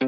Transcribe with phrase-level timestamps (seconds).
[0.00, 0.06] Du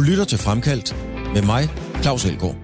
[0.00, 0.96] lytter til Fremkaldt
[1.34, 1.62] med mig,
[2.02, 2.56] Claus Elgaard.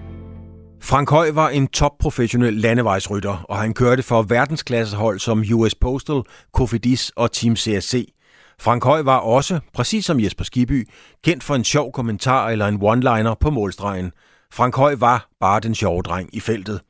[0.81, 7.11] Frank Høj var en topprofessionel landevejsrytter, og han kørte for verdensklassehold som US Postal, Cofidis
[7.15, 8.13] og Team CSC.
[8.59, 10.89] Frank Høj var også, præcis som Jesper Skiby,
[11.23, 14.11] kendt for en sjov kommentar eller en one-liner på målstregen.
[14.53, 16.81] Frank Høj var bare den sjove dreng i feltet.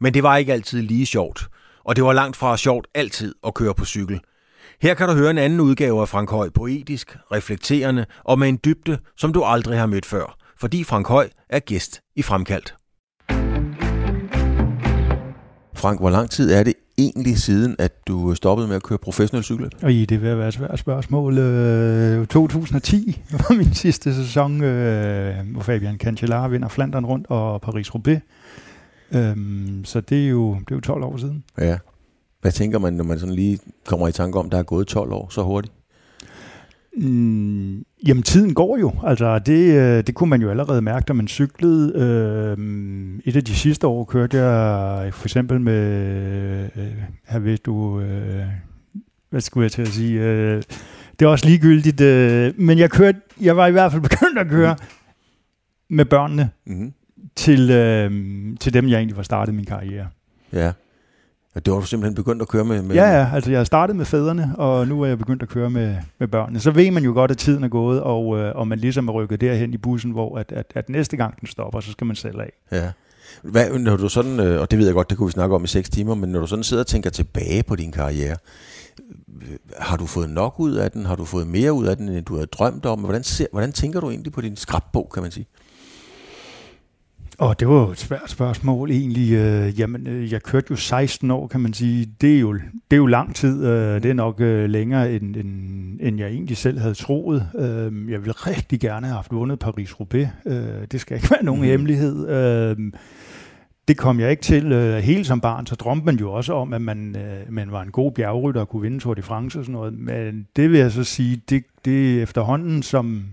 [0.00, 1.48] Men det var ikke altid lige sjovt,
[1.84, 4.20] og det var langt fra sjovt altid at køre på cykel.
[4.82, 8.58] Her kan du høre en anden udgave af Frank Høj, poetisk, reflekterende og med en
[8.64, 12.74] dybde, som du aldrig har mødt før, fordi Frank Høj er gæst i Fremkaldt.
[15.74, 19.44] Frank, hvor lang tid er det egentlig siden, at du stoppede med at køre professionel
[19.44, 19.72] cykel?
[19.82, 21.38] Og i det vil være et svært spørgsmål.
[21.38, 28.20] Øh, 2010 var min sidste sæson, øh, hvor Fabian Cancellara vinder Flandern rundt og Paris-Roubaix.
[29.14, 31.44] Øhm, så det er, jo, det er jo 12 år siden.
[31.58, 31.78] Ja.
[32.40, 35.12] Hvad tænker man, når man sådan lige kommer i tanke om, der er gået 12
[35.12, 35.74] år så hurtigt?
[36.96, 38.92] Mm, jamen, tiden går jo.
[39.04, 41.92] Altså, det, øh, det kunne man jo allerede mærke, da man cyklede.
[41.94, 46.92] Øh, et af de sidste år kørte jeg for eksempel med, øh,
[47.28, 48.46] her ved du, øh,
[49.30, 50.62] hvad skulle jeg til at sige, øh,
[51.18, 54.48] det er også ligegyldigt, øh, men jeg kørte, jeg var i hvert fald begyndt at
[54.48, 55.96] køre mm.
[55.96, 56.92] med børnene mm-hmm.
[57.40, 58.10] Til, øh,
[58.60, 60.06] til dem, jeg egentlig var startet min karriere.
[60.52, 60.72] Ja.
[61.54, 62.82] Ja, det var du simpelthen begyndt at køre med?
[62.82, 65.70] med ja, ja, altså jeg startede med fædrene, og nu er jeg begyndt at køre
[65.70, 66.60] med, med børnene.
[66.60, 69.12] Så ved man jo godt, at tiden er gået, og, øh, og man ligesom er
[69.12, 72.16] rykket derhen i bussen, hvor at, at, at næste gang den stopper, så skal man
[72.16, 72.52] selv af.
[72.72, 72.90] Ja.
[73.42, 75.64] Hvad, når du sådan, øh, og det ved jeg godt, det kunne vi snakke om
[75.64, 78.36] i seks timer, men når du sådan sidder og tænker tilbage på din karriere,
[79.78, 81.06] har du fået nok ud af den?
[81.06, 83.00] Har du fået mere ud af den, end du havde drømt om?
[83.00, 85.46] Hvordan, ser, hvordan tænker du egentlig på din skrabbog, kan man sige?
[87.40, 89.32] Og det var jo et svært spørgsmål egentlig.
[89.32, 92.14] Øh, jamen, øh, jeg kørte jo 16 år, kan man sige.
[92.20, 93.66] Det er jo, det er jo lang tid.
[93.66, 97.48] Øh, det er nok øh, længere, end, end, end jeg egentlig selv havde troet.
[97.58, 100.26] Øh, jeg ville rigtig gerne have haft vundet Paris-Roubaix.
[100.46, 101.66] Øh, det skal ikke være nogen mm.
[101.66, 102.28] hemmelighed.
[102.28, 102.76] Øh,
[103.88, 104.72] det kom jeg ikke til.
[104.72, 107.82] Øh, helt som barn, så drømte man jo også om, at man, øh, man var
[107.82, 109.98] en god bjergrytter og kunne vinde Tour de France og sådan noget.
[109.98, 113.24] Men det vil jeg så sige, det, det efterhånden som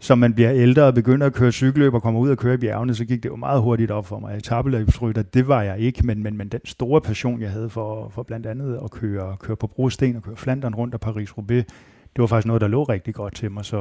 [0.00, 2.56] som man bliver ældre og begynder at køre cykelløb og kommer ud og køre i
[2.56, 4.36] bjergene, så gik det jo meget hurtigt op for mig.
[4.36, 8.22] Etabeløbsrytter, det var jeg ikke, men, men, men den store passion, jeg havde for, for
[8.22, 11.64] blandt andet at køre, køre på brosten og køre Flandern rundt og Paris-Roubaix,
[12.16, 13.64] det var faktisk noget, der lå rigtig godt til mig.
[13.64, 13.76] Så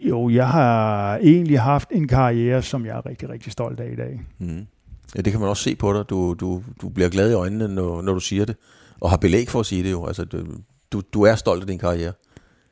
[0.00, 3.96] jo, jeg har egentlig haft en karriere, som jeg er rigtig, rigtig stolt af i
[3.96, 4.20] dag.
[4.38, 4.66] Mm.
[5.16, 6.10] Ja, det kan man også se på dig.
[6.10, 8.56] Du, du, du bliver glad i øjnene, når, når du siger det,
[9.00, 10.06] og har belæg for at sige det jo.
[10.06, 10.24] Altså,
[10.92, 12.12] du, du er stolt af din karriere.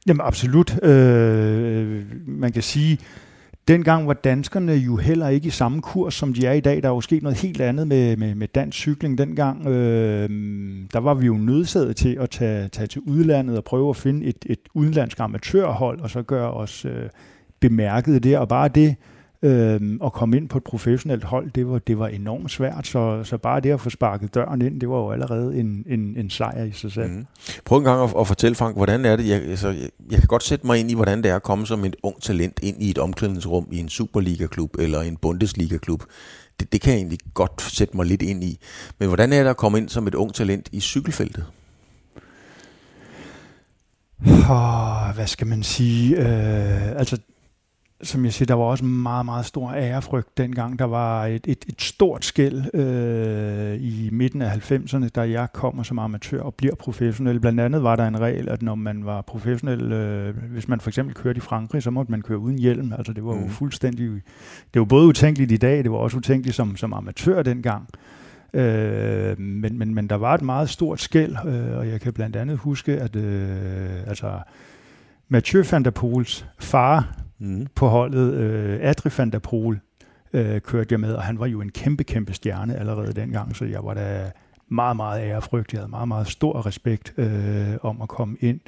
[0.07, 0.85] Jamen absolut.
[0.85, 2.99] Øh, man kan sige,
[3.69, 6.83] dengang var danskerne jo heller ikke i samme kurs, som de er i dag.
[6.83, 9.67] Der er jo sket noget helt andet med, med, med dansk cykling dengang.
[9.67, 10.29] Øh,
[10.93, 14.27] der var vi jo nødsaget til at tage, tage til udlandet og prøve at finde
[14.27, 17.09] et, et udenlandsk amatørhold, og så gøre os øh,
[17.61, 18.39] bemærket der.
[18.39, 18.97] Og bare det,
[19.45, 23.25] Øhm, at komme ind på et professionelt hold, det var, det var enormt svært, så,
[23.25, 26.31] så bare det at få sparket døren ind, det var jo allerede en, en, en
[26.31, 27.11] sejr i sig selv.
[27.11, 27.27] Mm.
[27.65, 30.27] Prøv en gang at, at fortælle, Frank, hvordan er det, jeg, altså, jeg, jeg kan
[30.27, 32.83] godt sætte mig ind i, hvordan det er at komme som et ung talent ind
[32.83, 36.03] i et omklædningsrum i en Superliga-klub eller en Bundesliga-klub.
[36.61, 38.59] Det, det kan jeg egentlig godt sætte mig lidt ind i.
[38.99, 41.45] Men hvordan er det at komme ind som et ung talent i cykelfeltet?
[44.27, 46.19] Oh, hvad skal man sige?
[46.19, 47.19] Uh, altså,
[48.03, 50.79] som jeg siger, der var også meget, meget stor ærefrygt dengang.
[50.79, 55.83] Der var et, et, et stort skæld øh, i midten af 90'erne, da jeg kommer
[55.83, 57.41] som amatør og bliver professionel.
[57.41, 60.91] Blandt andet var der en regel, at når man var professionel, øh, hvis man for
[60.91, 62.93] eksempel kørte i Frankrig, så måtte man køre uden hjelm.
[62.93, 63.51] Altså det var jo mm.
[63.51, 64.11] fuldstændig...
[64.75, 67.89] Det var både utænkeligt i dag, det var også utænkeligt som, som amatør dengang.
[68.55, 72.37] Øh, men, men, men der var et meget stort skæld, øh, og jeg kan blandt
[72.37, 74.39] andet huske, at øh, altså,
[75.29, 77.67] Mathieu van der Poels far mm.
[77.75, 78.35] på holdet.
[78.35, 79.81] Øh, Adri van der Poel
[80.33, 83.65] øh, kørte jeg med, og han var jo en kæmpe, kæmpe stjerne allerede dengang, så
[83.65, 84.31] jeg var da
[84.69, 85.73] meget, meget ærefrygt.
[85.73, 88.61] Jeg havde meget, meget stor respekt øh, om at komme ind.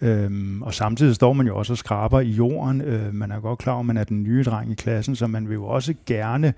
[0.00, 2.80] Øhm, og samtidig står man jo også og skraber i jorden.
[2.80, 5.26] Øh, man er godt klar over, at man er den nye dreng i klassen, så
[5.26, 6.54] man vil jo også gerne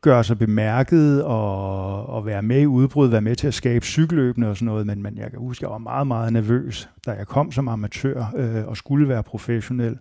[0.00, 4.48] gøre sig bemærket og, og være med i udbrud, være med til at skabe cykelløbende
[4.48, 7.10] og sådan noget, men, men jeg kan huske, at jeg var meget, meget nervøs, da
[7.10, 9.98] jeg kom som amatør øh, og skulle være professionel.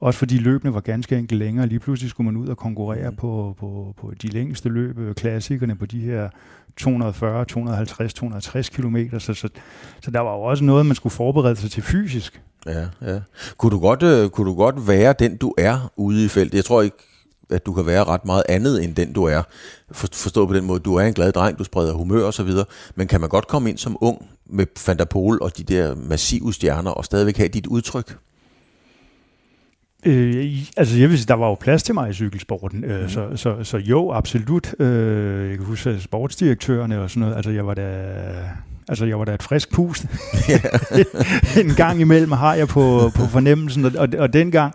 [0.00, 1.66] Også fordi løbene var ganske enkelt længere.
[1.66, 3.16] Lige pludselig skulle man ud og konkurrere mm.
[3.16, 6.28] på, på, på de længste løb, øh, klassikerne på de her
[6.76, 8.96] 240, 250, 260 km.
[9.18, 9.48] Så, så,
[10.00, 12.42] så der var jo også noget, man skulle forberede sig til fysisk.
[12.66, 13.20] Ja, ja.
[13.56, 16.56] Kunne du godt, uh, kunne du godt være den, du er ude i feltet?
[16.56, 16.96] Jeg tror ikke,
[17.50, 19.42] at du kan være ret meget andet end den, du er.
[19.92, 22.64] Forstået på den måde, du er en glad dreng, du spreder humør og så videre.
[22.94, 26.90] Men kan man godt komme ind som ung med Fantapol og de der massive stjerner
[26.90, 28.18] og stadigvæk have dit udtryk?
[30.06, 33.08] Øh, altså jeg vil sige, der var jo plads til mig i cykelsporten, øh, mm.
[33.08, 34.74] så, så, så jo, absolut.
[34.80, 38.04] Øh, jeg kan huske sportsdirektørerne og sådan noget, altså jeg var da...
[38.90, 40.06] Altså, jeg var da et frisk pust.
[41.64, 44.74] en gang imellem har jeg på, på fornemmelsen, og, og, og dengang,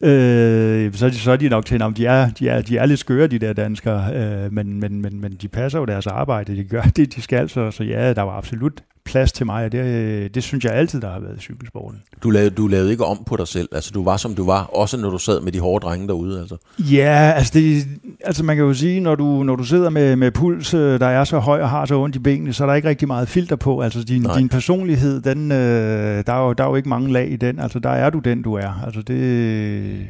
[0.00, 3.00] øh, så, så er de nok til, om de er, de er, de er lidt
[3.00, 6.64] skøre, de der danskere, øh, men, men, men, men de passer jo deres arbejde, de
[6.64, 10.34] gør det, de skal, så, så ja, der var absolut plads til mig, og det,
[10.34, 12.02] det synes jeg altid, der har været i cykelsporten.
[12.22, 14.62] Du lavede, du lavede ikke om på dig selv, altså du var som du var,
[14.62, 16.56] også når du sad med de hårde drenge derude, altså?
[16.78, 17.86] Ja, altså, det,
[18.24, 21.06] altså man kan jo sige, når du, når du sidder med, med puls, øh, der
[21.06, 23.28] er så høj og har så ondt i benene, så er der ikke rigtig meget
[23.28, 26.88] filter på, altså din, din personlighed, den, øh, der, er jo, der er jo ikke
[26.88, 30.06] mange lag i den, altså der er du den, du er, altså det,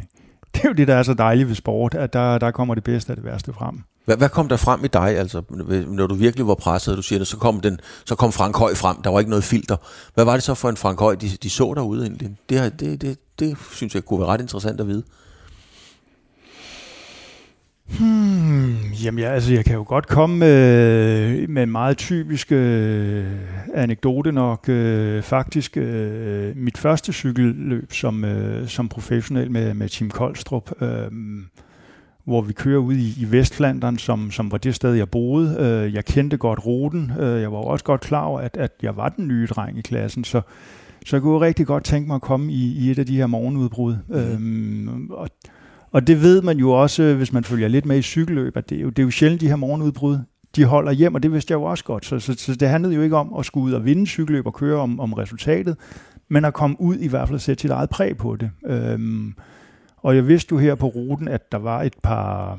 [0.54, 2.84] det er jo det, der er så dejligt ved sport, at der, der kommer det
[2.84, 3.80] bedste af det værste frem.
[4.04, 5.42] Hvad, hvad kom der frem i dig, altså,
[5.88, 8.74] når du virkelig var presset, du siger det, så kom, den, så kom Frank Høj
[8.74, 9.76] frem, der var ikke noget filter.
[10.14, 12.36] Hvad var det så for en Frank Høj, de, de så derude egentlig?
[12.48, 15.02] Det, det, det, det synes jeg kunne være ret interessant at vide.
[17.99, 23.25] Hmm, jamen ja, altså jeg kan jo godt komme med, med en meget typisk øh,
[23.75, 24.69] anekdote nok.
[24.69, 30.82] Øh, faktisk øh, mit første cykelløb som, øh, som professionel med, med Team Koldstrup.
[30.82, 31.11] Øh,
[32.25, 35.56] hvor vi kører ud i, i Vestflandern, som, som var det sted, jeg boede.
[35.61, 37.12] Øh, jeg kendte godt ruten.
[37.20, 39.81] Øh, jeg var også godt klar over, at, at jeg var den nye dreng i
[39.81, 40.41] klassen, så,
[41.06, 43.26] så jeg kunne rigtig godt tænke mig at komme i, i et af de her
[43.26, 43.96] morgenudbrud.
[44.08, 44.14] Mm.
[44.14, 45.29] Øhm, og,
[45.94, 48.70] og det ved man jo også, øh, hvis man følger lidt med i cykelløb, at
[48.70, 50.19] det er jo, det er jo sjældent de her morgenudbrud,
[50.56, 52.06] de holder hjem, og det vidste jeg jo også godt.
[52.06, 54.55] Så, så, så det handlede jo ikke om at skulle ud og vinde cykelløb og
[54.55, 55.76] køre om, om resultatet,
[56.29, 58.50] men at komme ud i hvert fald og sætte sit eget præg på det.
[58.67, 59.35] Øhm,
[59.96, 62.58] og jeg vidste jo her på ruten, at der var et par...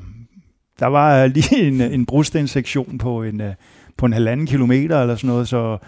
[0.80, 3.54] Der var lige en, en brudstenssektion på en, øh,
[3.96, 5.78] på en halvanden kilometer eller sådan noget, så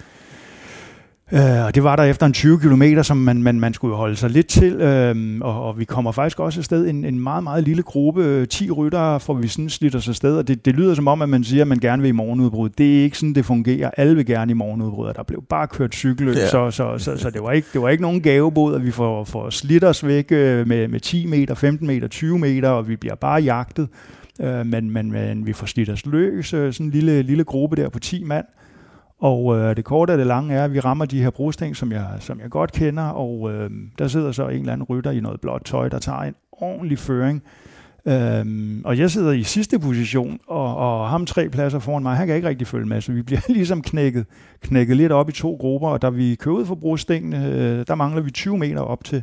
[1.32, 4.16] Øh, og det var der efter en 20 km, som man, man, man skulle holde
[4.16, 7.64] sig lidt til, øh, og, og vi kommer faktisk også afsted en, en meget, meget
[7.64, 11.08] lille gruppe, 10 ryttere, får vi sådan slidt os afsted, og det, det lyder som
[11.08, 12.69] om, at man siger, at man gerne vil i morgenudbrud.
[12.69, 13.90] Det er ikke sådan, det fungerer.
[13.96, 16.48] Alle vil gerne i morgenudbrud, og der blev bare kørt cykelløb, ja.
[16.48, 19.25] så, så, så, så det, var ikke, det var ikke nogen gavebod, at vi får,
[19.25, 22.96] får slidt os væk øh, med, med 10 meter, 15 meter, 20 meter, og vi
[22.96, 23.88] bliver bare jagtet.
[24.40, 27.76] Øh, men, men, men vi får slidt os løs, øh, sådan en lille, lille gruppe
[27.76, 28.44] der på 10 mand,
[29.19, 31.93] og øh, det korte og det lange er, at vi rammer de her brosten, som
[31.93, 35.20] jeg, som jeg godt kender, og øh, der sidder så en eller anden rytter i
[35.20, 37.43] noget blåt tøj, der tager en ordentlig føring.
[38.06, 42.26] Øhm, og jeg sidder i sidste position, og, og ham tre pladser foran mig, han
[42.26, 44.26] kan ikke rigtig følge med, så vi bliver ligesom knækket,
[44.61, 47.94] knækket lidt op i to grupper, og da vi kører ud for brostenene, øh, der
[47.94, 49.23] mangler vi 20 meter op til,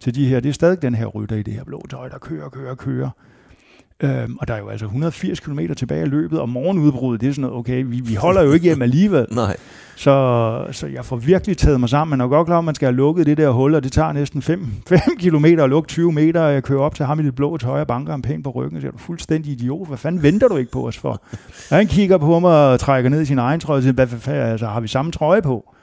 [0.00, 0.40] til de her.
[0.40, 3.10] Det er stadig den her rytter i det her blå tøj, der kører, kører, kører.
[4.02, 7.32] Øhm, og der er jo altså 180 km tilbage i løbet, og morgenudbruddet, det er
[7.32, 9.26] sådan noget, okay, vi, vi holder jo ikke hjem alligevel.
[9.34, 9.56] Nej.
[9.96, 12.18] Så, så jeg får virkelig taget mig sammen.
[12.18, 14.12] Man er godt klar, at man skal have lukket det der hul, og det tager
[14.12, 17.22] næsten 5, 5 km at lukke 20 meter, og jeg kører op til ham i
[17.22, 19.98] det blå tøj og banker ham pænt på ryggen, og siger, du fuldstændig idiot, hvad
[19.98, 21.10] fanden venter du ikke på os for?
[21.70, 24.06] Og han kigger på mig og trækker ned i sin egen trøje og siger, hvad,
[24.06, 25.74] hvad, altså, har vi samme trøje på?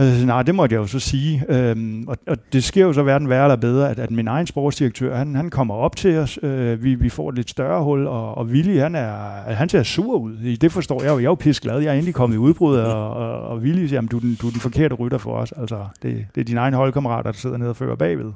[0.00, 1.44] Altså, nej, det måtte jeg jo så sige.
[1.48, 4.46] Øhm, og, og det sker jo så hverken værre eller bedre, at, at min egen
[4.46, 6.38] sportsdirektør, han, han kommer op til os.
[6.42, 9.12] Øh, vi, vi får et lidt større hul, og, og Willy, han, er,
[9.54, 10.56] han ser sur ud.
[10.60, 11.18] Det forstår jeg jo.
[11.18, 11.78] Jeg er jo pisse glad.
[11.78, 14.46] Jeg er endelig kommet i udbrud, og, og, og Willy siger, du er, den, du
[14.46, 15.52] er den forkerte rytter for os.
[15.52, 18.32] Altså, det, det er dine egne holdkammerater, der sidder nede og fører bagved.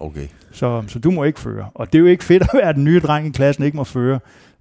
[0.00, 0.26] Okay.
[0.52, 1.66] Så, så du må ikke føre.
[1.74, 3.84] Og det er jo ikke fedt at være den nye dreng i klassen, ikke må
[3.84, 4.18] føre.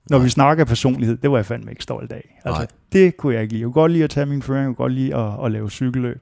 [0.09, 0.23] Når Nej.
[0.23, 2.39] vi snakker personlighed, det var jeg fandme ikke stolt af.
[2.45, 2.67] Altså, Nej.
[2.91, 3.61] det kunne jeg ikke lide.
[3.61, 5.69] Jeg kunne godt lide at tage min føring, jeg kunne godt lide at, at lave
[5.69, 6.21] cykelløb.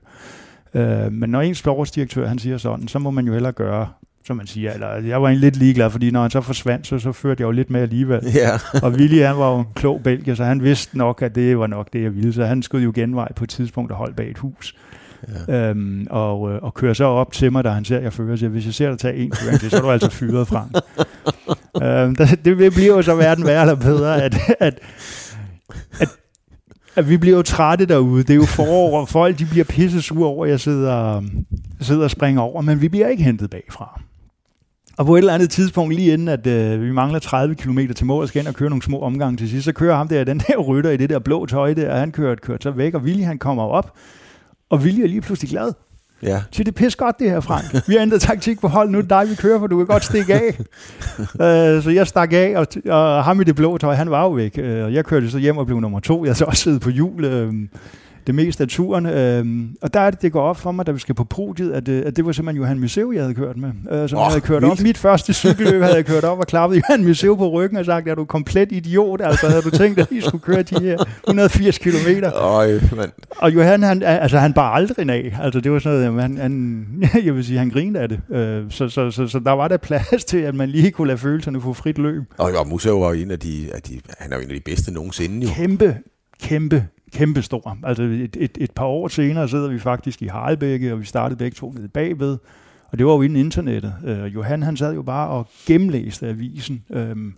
[0.73, 3.87] Øh, men når ens sportsdirektør han siger sådan, så må man jo hellere gøre,
[4.25, 4.71] som man siger.
[4.73, 7.45] Eller, jeg var egentlig lidt ligeglad, fordi når han så forsvandt, så, så førte jeg
[7.47, 8.21] jo lidt med alligevel.
[8.35, 8.51] Ja.
[8.83, 11.67] og Willy, han var jo en klog belgier, så han vidste nok, at det var
[11.67, 12.33] nok det, jeg ville.
[12.33, 14.75] Så han skød jo genvej på et tidspunkt og holdt bag et hus.
[15.47, 15.69] Ja.
[15.69, 18.35] Øhm, og, øh, og kører så op til mig, da han ser, at jeg fører,
[18.35, 20.67] siger, hvis jeg ser dig tage en føring så er du altså fyret fra
[21.83, 24.79] øhm, det bliver jo så hverken værre eller bedre, at, at,
[25.99, 26.09] at
[26.95, 28.23] at vi bliver jo trætte derude.
[28.23, 31.23] Det er jo forår, og folk de bliver pisse sure over, at jeg sidder,
[31.81, 34.01] sidder og springer over, men vi bliver ikke hentet bagfra.
[34.97, 38.05] Og på et eller andet tidspunkt, lige inden at øh, vi mangler 30 km til
[38.05, 40.23] mål og skal ind og køre nogle små omgange til sidst, så kører ham der,
[40.23, 42.93] den der rytter i det der blå tøj der, og han kører, kører så væk,
[42.93, 43.93] og Willy han kommer op,
[44.69, 45.73] og Willy er lige pludselig glad.
[46.25, 46.41] Ja.
[46.51, 47.87] Så det er godt det her, Frank.
[47.87, 50.33] Vi har ændret taktik på hold, nu dig, vi kører, for du kan godt stikke
[50.33, 50.55] af.
[51.19, 54.29] uh, så jeg stak af, og, og ham i det blå tøj, han var jo
[54.29, 54.59] væk.
[54.63, 56.25] Uh, og jeg kørte så hjem og blev nummer to.
[56.25, 57.53] Jeg så også siddet på hjul uh,
[58.27, 59.05] det meste af turen.
[59.05, 59.45] Øh,
[59.81, 61.87] og der er det, det går op for mig, da vi skal på podiet, at,
[61.87, 63.69] øh, at det var simpelthen Johan Museu, jeg havde kørt med.
[63.91, 64.79] Øh, som oh, jeg havde kørt vildt.
[64.79, 64.83] op.
[64.83, 68.07] Mit første cykelløb havde jeg kørt op og klappet Johan Museu på ryggen og sagt,
[68.07, 69.21] er du komplet idiot?
[69.23, 72.33] Altså havde du tænkt, at I skulle køre de her 180 kilometer?
[72.33, 73.11] Øj, mand.
[73.37, 75.37] Og Johan, han, altså, han bare aldrig af.
[75.41, 76.85] Altså det var sådan noget, han, han,
[77.25, 78.19] jeg vil sige, han grinede af det.
[78.31, 81.17] Øh, så, så, så, så, der var der plads til, at man lige kunne lade
[81.17, 82.23] følelserne få frit løb.
[82.37, 84.61] Og, og Museu var en af de, af de, han er jo en af de
[84.65, 85.53] bedste nogensinde jo.
[85.53, 85.97] Kæmpe,
[86.41, 87.77] kæmpe, kæmpe stor.
[87.83, 91.37] Altså et, et, et par år senere sidder vi faktisk i Harlebække, og vi startede
[91.37, 92.37] begge to nede bagved.
[92.91, 93.93] Og det var jo inden internettet.
[94.03, 97.33] Uh, Johan han sad jo bare og gennemlæste avisen, um,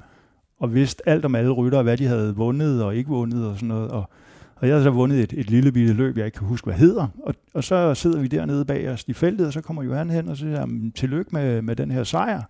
[0.59, 3.67] og vidste alt om alle ryttere, hvad de havde vundet og ikke vundet og sådan
[3.67, 3.89] noget.
[3.89, 4.09] Og,
[4.55, 6.75] og jeg havde så vundet et, et lille bitte løb, jeg ikke kan huske, hvad
[6.75, 7.07] hedder.
[7.23, 10.29] Og, og så sidder vi dernede bag os i feltet, og så kommer Johan hen
[10.29, 12.41] og siger, tillykke med, med den her sejr.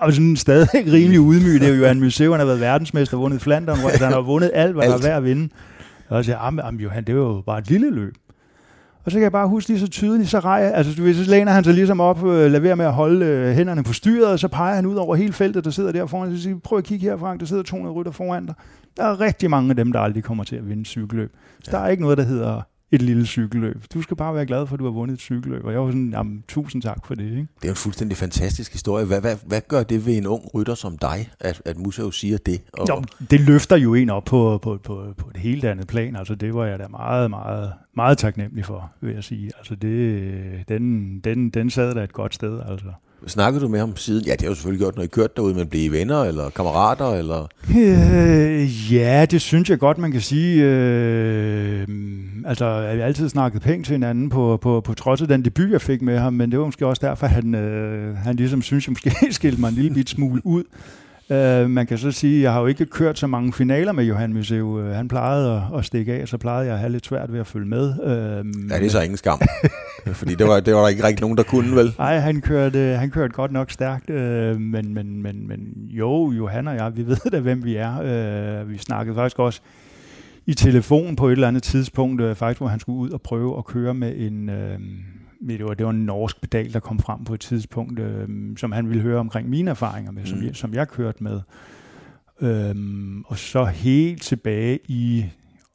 [0.00, 1.60] Og sådan stadig rimelig udmyg.
[1.60, 4.74] Det er jo Johan Museu, han har været verdensmester, vundet Flandern, han har vundet alt,
[4.74, 5.48] hvad der er værd at vinde.
[6.10, 8.14] Og så siger jeg, ah, Johan, det var jo bare et lille løb.
[9.04, 11.30] Og så kan jeg bare huske lige så tydeligt, så rejer, altså du ved, så
[11.30, 14.38] læner han sig ligesom op, øh, være med at holde øh, hænderne på styret, og
[14.38, 16.84] så peger han ud over hele feltet, der sidder der foran, og siger, prøv at
[16.84, 18.54] kigge her, Frank, der sidder 200 rytter foran dig.
[18.96, 21.36] Der er rigtig mange af dem, der aldrig kommer til at vinde cykelløb.
[21.64, 21.76] Så ja.
[21.76, 23.84] der er ikke noget, der hedder et lille cykelløb.
[23.94, 25.64] Du skal bare være glad for, at du har vundet et cykelløb.
[25.64, 27.24] Og jeg var sådan, jamen, tusind tak for det.
[27.24, 27.46] Ikke?
[27.62, 29.04] Det er en fuldstændig fantastisk historie.
[29.04, 32.38] Hvad, hvad, hvad gør det ved en ung rytter som dig, at, at Museo siger
[32.38, 32.60] det?
[32.72, 32.88] Og...
[32.88, 36.16] Jo, det løfter jo en op på, på, på, på et helt andet plan.
[36.16, 39.50] Altså, det var jeg da meget, meget, meget taknemmelig for, vil jeg sige.
[39.58, 42.60] Altså, det, den, den, den sad der et godt sted.
[42.68, 42.86] Altså.
[43.26, 44.24] Snakkede du med ham siden?
[44.26, 46.50] Ja, det har jo selvfølgelig gjort, når I kørte derude, men blev I venner eller
[46.50, 47.06] kammerater?
[47.06, 47.46] Eller?
[47.70, 50.62] Øh, ja, det synes jeg godt, man kan sige.
[50.64, 51.86] Øh,
[52.44, 55.70] altså, jeg har altid snakket pænt til hinanden på, på, på trods af den debut,
[55.70, 58.86] jeg fik med ham, men det var måske også derfor, han, øh, han ligesom synes,
[58.86, 60.64] jeg måske skilte mig en lille bit smule ud.
[61.30, 64.04] Uh, man kan så sige, at jeg har jo ikke kørt så mange finaler med
[64.04, 64.80] Johan Museu.
[64.80, 67.40] Uh, han plejede at, at stikke af, så plejede jeg at have lidt svært ved
[67.40, 67.88] at følge med.
[67.88, 69.40] Uh, ja, det er så ingen skam.
[70.12, 71.94] Fordi det var, det var der ikke rigtig nogen, der kunne, vel?
[71.98, 74.10] Nej, han kørte, han kørte godt nok stærkt.
[74.10, 74.16] Uh,
[74.60, 75.60] men, men, men, men
[75.90, 78.60] jo, Johan og jeg, vi ved da, hvem vi er.
[78.62, 79.60] Uh, vi snakkede faktisk også
[80.46, 83.58] i telefon på et eller andet tidspunkt, uh, faktisk, hvor han skulle ud og prøve
[83.58, 84.48] at køre med en...
[84.48, 84.80] Uh,
[85.48, 88.72] det var, det var en norsk pedal, der kom frem på et tidspunkt, øh, som
[88.72, 90.26] han ville høre omkring mine erfaringer med, mm.
[90.26, 91.40] som, jeg, som jeg kørte med.
[92.40, 95.24] Øhm, og så helt tilbage i,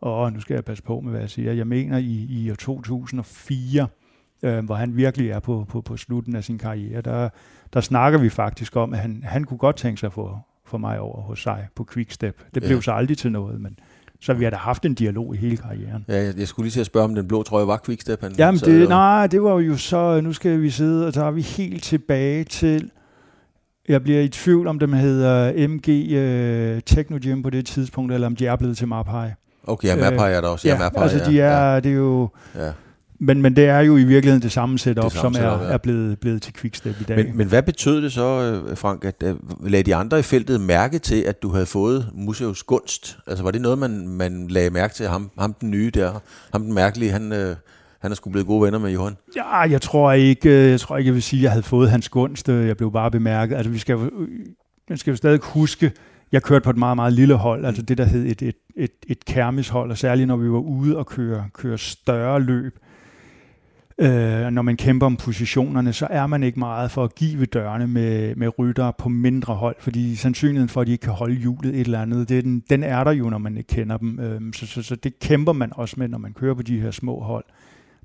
[0.02, 2.56] og nu skal jeg passe på med, hvad jeg siger, jeg mener i, i år
[2.56, 3.88] 2004,
[4.44, 7.30] øh, hvor han virkelig er på, på, på slutten af sin karriere, der,
[7.74, 11.00] der snakker vi faktisk om, at han, han kunne godt tænke sig for, for mig
[11.00, 12.44] over hos sig på Quickstep.
[12.54, 12.82] Det blev ja.
[12.82, 13.80] så aldrig til noget, men
[14.26, 16.06] så vi har da haft en dialog i hele karrieren.
[16.08, 18.22] Ja, jeg, jeg skulle lige til at spørge, om den blå trøje var Quickstep.
[18.22, 21.32] Han Jamen, det, nej, det var jo så, nu skal vi sidde, og så er
[21.32, 22.92] vi helt tilbage til,
[23.88, 25.88] jeg bliver i tvivl om, dem hedder MG
[26.76, 29.30] uh, Techno Gym på det tidspunkt, eller om de er blevet til Mapai.
[29.64, 30.68] Okay, ja, Mapai er der også.
[30.68, 31.80] Ja, ja Mapai, altså de er, ja.
[31.80, 32.30] det er jo...
[32.56, 32.72] Ja.
[33.20, 35.74] Men, men det er jo i virkeligheden det samme setup, det samme som er, ja.
[35.74, 37.18] er blevet, blevet til Quickstep i dag.
[37.18, 40.62] Men, men hvad betød det så, øh, Frank, at uh, lagde de andre i feltet
[40.62, 43.18] mærke til, at du havde fået Museus gunst?
[43.28, 45.08] Altså var det noget, man, man lagde mærke til?
[45.08, 47.56] Ham, ham den nye der, ham den mærkelige, han, uh,
[48.00, 49.18] han er skulle blevet gode venner med Johan?
[49.36, 52.10] Ja, jeg tror ikke, jeg tror ikke, jeg vil sige, at jeg havde fået hans
[52.10, 52.50] gunst.
[52.50, 53.56] Jeg blev bare bemærket.
[53.56, 53.98] Altså vi skal,
[54.90, 55.92] man skal jo stadig huske,
[56.32, 58.92] jeg kørte på et meget, meget lille hold, altså det, der hed et, et, et,
[59.08, 62.80] et kærmishold, og særligt når vi var ude og køre, køre større løb,
[63.98, 67.88] Øh, når man kæmper om positionerne, så er man ikke meget for at give dørene
[67.88, 71.76] med, med ryttere på mindre hold, fordi sandsynligheden for, at de ikke kan holde hjulet
[71.76, 74.20] et eller andet, det er den, den er der jo, når man ikke kender dem.
[74.20, 76.92] Øh, så, så, så det kæmper man også med, når man kører på de her
[76.92, 77.46] små hold.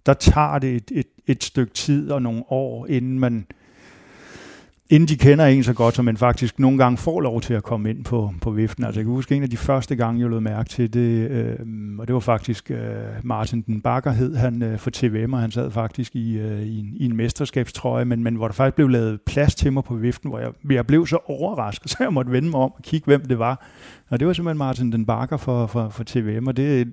[0.06, 3.59] Der tager det et, et, et stykke tid og nogle år, inden man øh,
[4.90, 7.62] inden de kender en så godt, som man faktisk nogle gange får lov til at
[7.62, 8.84] komme ind på, på viften.
[8.84, 11.56] Altså jeg kan huske en af de første gange, jeg lød mærke til det, øh,
[11.98, 12.78] og det var faktisk øh,
[13.22, 16.78] Martin den Bakker hed han øh, for TVM, og han sad faktisk i, øh, i,
[16.78, 19.94] en, i en mesterskabstrøje, men, men hvor der faktisk blev lavet plads til mig på
[19.94, 23.04] viften, hvor jeg, jeg blev så overrasket, så jeg måtte vende mig om og kigge,
[23.04, 23.66] hvem det var.
[24.08, 26.92] Og det var simpelthen Martin den Bakker for, for, for TVM, og det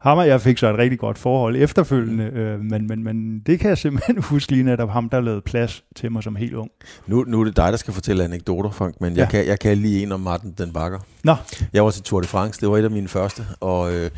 [0.00, 3.60] ham og jeg fik så et rigtig godt forhold efterfølgende, øh, men, men, men det
[3.60, 6.70] kan jeg simpelthen huske lige netop ham, der lavede plads til mig som helt ung.
[7.06, 9.20] Nu, nu er det dig, der skal fortælle anekdoter, Frank, men ja.
[9.20, 10.98] jeg, kan, jeg kan lige en om Martin den Bakker.
[11.24, 11.34] Nå.
[11.72, 13.94] Jeg var til Tour de France, det var et af mine første, og...
[13.94, 14.10] Øh,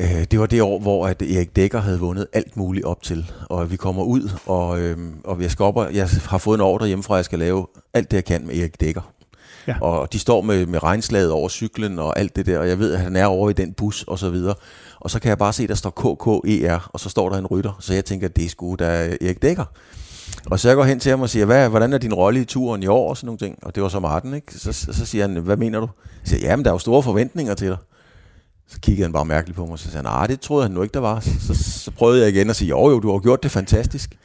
[0.00, 3.32] Øh, det var det år, hvor at Erik Dækker havde vundet alt muligt op til.
[3.50, 6.60] Og vi kommer ud, og, øh, og jeg, skal op, og jeg har fået en
[6.60, 9.12] ordre hjemmefra, at jeg skal lave alt det, jeg kan med Erik Dækker.
[9.66, 9.74] Ja.
[9.80, 12.92] Og de står med, med regnslaget over cyklen og alt det der, og jeg ved,
[12.92, 14.54] at han er over i den bus og så videre.
[15.00, 17.46] Og så kan jeg bare se, at der står KKER, og så står der en
[17.46, 17.72] rytter.
[17.80, 19.64] Så jeg tænker, at det er sgu da Erik Dækker.
[20.50, 22.44] Og så jeg går hen til ham og siger, hvad, hvordan er din rolle i
[22.44, 23.58] turen i år og sådan nogle ting?
[23.62, 24.54] Og det var så Martin, ikke?
[24.54, 25.88] Så, så, så siger han, hvad mener du?
[26.04, 27.76] Jeg siger, jamen der er jo store forventninger til dig.
[28.68, 30.72] Så kiggede han bare mærkeligt på mig, og så sagde han, nej, det troede han
[30.72, 31.20] nu ikke, der var.
[31.20, 34.16] Så, så, så prøvede jeg igen at sige, jo jo, du har gjort det fantastisk.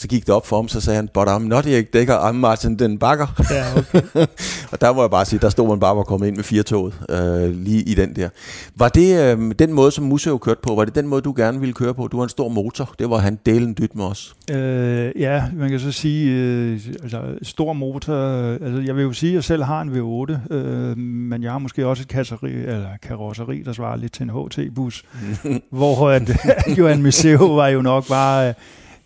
[0.00, 2.32] Så gik det op for ham, så sagde han, but I'm not Erik Dækker, I'm
[2.32, 3.26] Martin den Bakker.
[3.50, 4.26] Ja, okay.
[4.72, 6.62] og der må jeg bare sige, der stod man bare var kommet ind med fire
[6.62, 8.28] toget, øh, lige i den der.
[8.76, 11.60] Var det øh, den måde, som Museo kørte på, var det den måde, du gerne
[11.60, 12.06] ville køre på?
[12.06, 14.34] Du har en stor motor, det var han delen dyt med os.
[14.50, 18.14] Øh, ja, man kan så sige, øh, altså stor motor,
[18.52, 21.58] altså jeg vil jo sige, at jeg selv har en V8, øh, men jeg har
[21.58, 25.04] måske også et kasseri, eller karosseri, der svarer lidt til en HT-bus,
[25.70, 26.30] hvor at,
[26.78, 28.48] Johan Museo var jo nok bare...
[28.48, 28.54] Øh,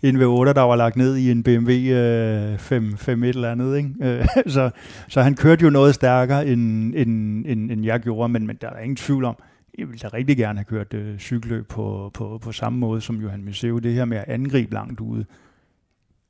[0.08, 3.76] en V8, der var lagt ned i en BMW øh, 5, 5 et eller andet.
[3.76, 3.90] Ikke?
[4.02, 4.70] Øh, så,
[5.08, 8.70] så han kørte jo noget stærkere, end, end, end, end jeg gjorde, men, men der
[8.70, 9.36] er ingen tvivl om,
[9.78, 13.16] jeg ville da rigtig gerne have kørt øh, cykelløb på, på, på samme måde som
[13.16, 13.78] Johan Museo.
[13.78, 15.24] Det her med at angribe langt ude,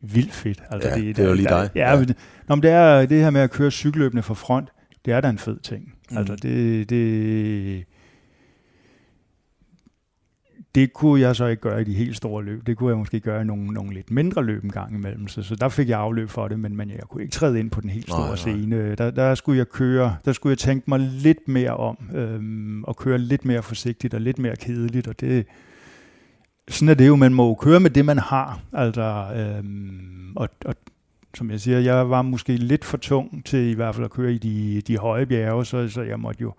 [0.00, 0.62] vildt fedt.
[0.70, 1.70] Altså, ja, det, det er jo lige dig.
[1.74, 1.98] Ja, ja.
[1.98, 2.14] Men,
[2.48, 4.68] når det, er, det her med at køre cykelløbene fra front,
[5.04, 5.94] det er da en fed ting.
[6.10, 6.16] Mm.
[6.16, 7.84] Altså det, det,
[10.74, 12.66] det kunne jeg så ikke gøre i de helt store løb.
[12.66, 15.28] Det kunne jeg måske gøre i nogle, nogle lidt mindre løb en gang imellem.
[15.28, 17.70] Så, så der fik jeg afløb for det, men, men jeg kunne ikke træde ind
[17.70, 18.36] på den helt store nej, nej.
[18.36, 18.94] scene.
[18.94, 22.96] Der, der skulle jeg køre, der skulle jeg tænke mig lidt mere om, øhm, og
[22.96, 25.46] køre lidt mere forsigtigt og lidt mere kedeligt, og det,
[26.68, 28.60] sådan er det jo, man må køre med det, man har.
[28.72, 30.74] Altså, øhm, og, og
[31.34, 34.32] som jeg siger, jeg var måske lidt for tung til i hvert fald at køre
[34.32, 36.52] i de, de høje bjerge, så, så jeg måtte jo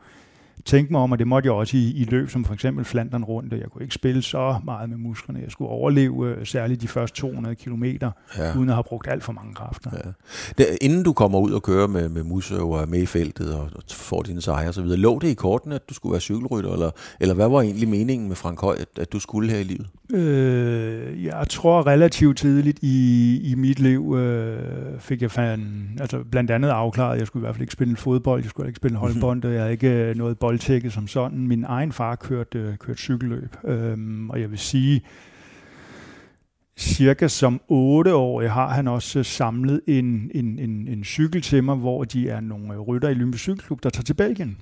[0.66, 3.24] tænke mig om, og det måtte jeg også i, i løb som for eksempel Flandern
[3.24, 5.40] rundt, jeg kunne ikke spille så meget med musklerne.
[5.44, 8.58] Jeg skulle overleve øh, særligt de første 200 kilometer, ja.
[8.58, 9.92] uden at have brugt alt for mange kræfter.
[9.94, 10.10] Ja.
[10.58, 13.54] Det, inden du kommer ud og kører med, med Musse og er med i feltet
[13.54, 16.74] og, og får dine sejre osv., lå det i korten, at du skulle være cykelrytter,
[16.74, 19.64] eller, eller hvad var egentlig meningen med Frank Høj, at, at du skulle her i
[19.64, 19.88] livet?
[20.14, 24.60] Øh, jeg tror relativt tidligt i, i mit liv øh,
[25.00, 27.96] fik jeg fan, altså blandt andet afklaret, at jeg skulle i hvert fald ikke spille
[27.96, 31.48] fodbold, jeg skulle ikke spille holdbold, og jeg havde ikke øh, noget boldtækket som sådan.
[31.48, 35.02] Min egen far kørte, kørte cykelløb, øhm, og jeg vil sige,
[36.78, 41.75] cirka som otte år har han også samlet en, en, en, en cykel til mig,
[41.75, 44.58] hvor de er nogle rytter i Lympe Cykelklub, der tager til Belgien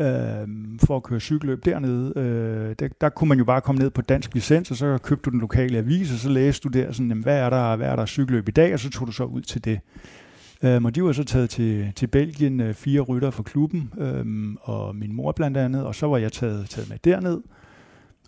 [0.00, 0.48] øh,
[0.86, 2.12] for at køre cykelløb dernede.
[2.16, 5.24] Øh, der, der kunne man jo bare komme ned på dansk licens, og så købte
[5.24, 7.88] du den lokale avis, og så læste du der, sådan, jamen, hvad, er der, hvad
[7.88, 9.80] er der cykelløb i dag, og så tog du så ud til det.
[10.62, 14.54] Øh, og de var så taget til, til Belgien, øh, fire rytter fra klubben, øh,
[14.60, 17.40] og min mor blandt andet, og så var jeg taget, taget med derned.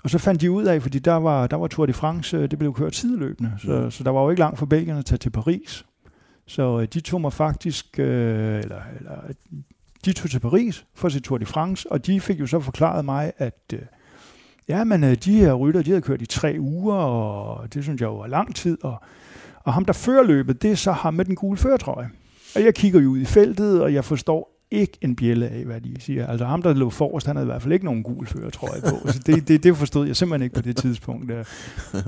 [0.05, 2.51] Og så fandt de ud af, fordi der var, der var Tour de France, øh,
[2.51, 3.91] det blev kørt sideløbende, så, mm.
[3.91, 5.87] så der var jo ikke langt fra Belgien at tage til Paris.
[6.47, 9.19] Så øh, de tog mig faktisk, øh, eller, eller
[10.05, 13.05] de tog til Paris for sit Tour de France, og de fik jo så forklaret
[13.05, 13.81] mig, at øh,
[14.69, 18.01] ja, men øh, de her rytter, de havde kørt i tre uger, og det synes
[18.01, 19.03] jeg jo var lang tid, og,
[19.67, 22.09] og ham, der fører løbet, det er så ham med den gule førtrøje.
[22.57, 25.81] Og jeg kigger jo ud i feltet, og jeg forstår ikke en bjælle af, hvad
[25.81, 26.27] de siger.
[26.27, 29.09] Altså ham, der lå forrest, han havde i hvert fald ikke nogen gul førertrøje på.
[29.13, 31.29] Så det, det, det forstod jeg simpelthen ikke på det tidspunkt.
[31.29, 31.45] Der.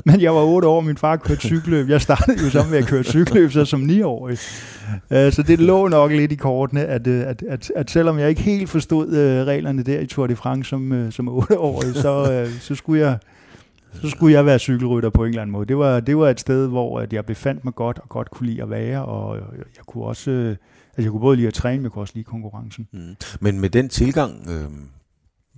[0.05, 1.89] Men jeg var otte år, min far kørte cykelløb.
[1.89, 4.39] Jeg startede jo sammen med at køre cykelløb så som niårig.
[5.11, 8.29] Øh, så det lå nok lidt i kortene, at, øh, at, at, at selvom jeg
[8.29, 12.75] ikke helt forstod øh, reglerne der i Tour de France som, som otteårig, så, så
[12.75, 13.19] skulle jeg
[13.93, 15.67] så skulle jeg være cykelrytter på en eller anden måde.
[15.67, 18.47] Det var, det var et sted, hvor at jeg befandt mig godt og godt kunne
[18.47, 19.37] lide at være, og
[19.77, 20.57] jeg kunne også
[20.99, 22.89] Altså jeg kunne både lide at træne, men jeg kunne også lide konkurrencen.
[22.93, 23.17] Mm.
[23.41, 24.71] Men med den tilgang, øh,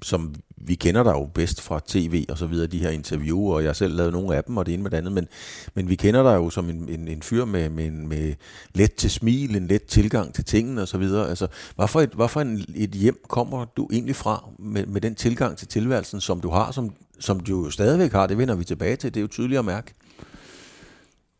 [0.03, 3.63] som vi kender dig jo bedst fra tv og så videre, de her interviewer, og
[3.63, 5.27] jeg har selv lavet nogle af dem, og det ene med det andet, men,
[5.75, 8.35] men vi kender dig jo som en, en, en fyr med, med, med
[8.75, 11.29] let til smil, en let tilgang til tingene og så videre.
[11.29, 15.57] Altså, hvorfor et, hvorfor en, et hjem kommer du egentlig fra med, med den tilgang
[15.57, 18.97] til tilværelsen, som du har, som, som de jo stadigvæk har, det vender vi tilbage
[18.97, 19.95] til, det er jo tydeligt at mærke.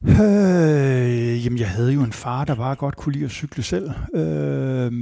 [0.05, 3.91] Øh, jamen, jeg havde jo en far, der bare godt kunne lide at cykle selv.
[4.15, 4.93] Øh,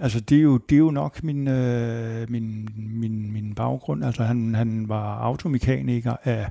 [0.00, 4.04] altså, det er, jo, det er jo nok min, øh, min, min, min baggrund.
[4.04, 6.48] Altså, han, han var automekaniker af,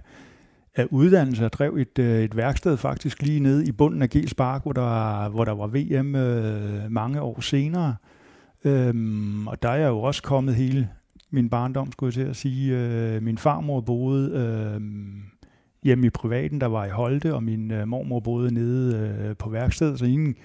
[0.76, 4.34] af uddannelse og drev et, øh, et værksted faktisk lige nede i bunden af Gels
[4.34, 7.96] Park, hvor der, hvor der var VM øh, mange år senere.
[8.66, 8.94] Øh,
[9.48, 10.90] og der er jeg jo også kommet hele
[11.32, 12.78] min barndom, skulle jeg til at sige.
[12.78, 14.32] Øh, min farmor boede...
[14.32, 14.82] Øh,
[15.86, 19.50] hjemme i privaten, der var i Holte, og min øh, mormor boede nede øh, på
[19.50, 20.36] værkstedet, så ingen,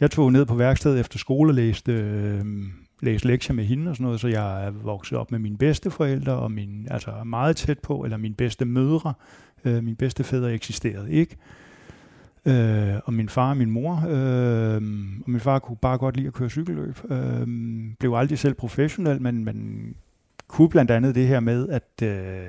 [0.00, 2.44] jeg tog ned på værkstedet efter skole og læste, øh,
[3.02, 6.32] læste lektier med hende og sådan noget, så jeg er vokset op med mine bedsteforældre,
[6.32, 9.14] og min, altså meget tæt på, eller mine bedste mødre.
[9.64, 11.36] Øh, min bedste fædre eksisterede ikke.
[12.46, 14.04] Øh, og min far og min mor.
[14.08, 14.82] Øh,
[15.24, 16.98] og min far kunne bare godt lide at køre cykelløb.
[17.10, 17.46] Øh,
[18.00, 19.94] blev aldrig selv professionel, men, men
[20.48, 22.48] kunne blandt andet det her med, at øh,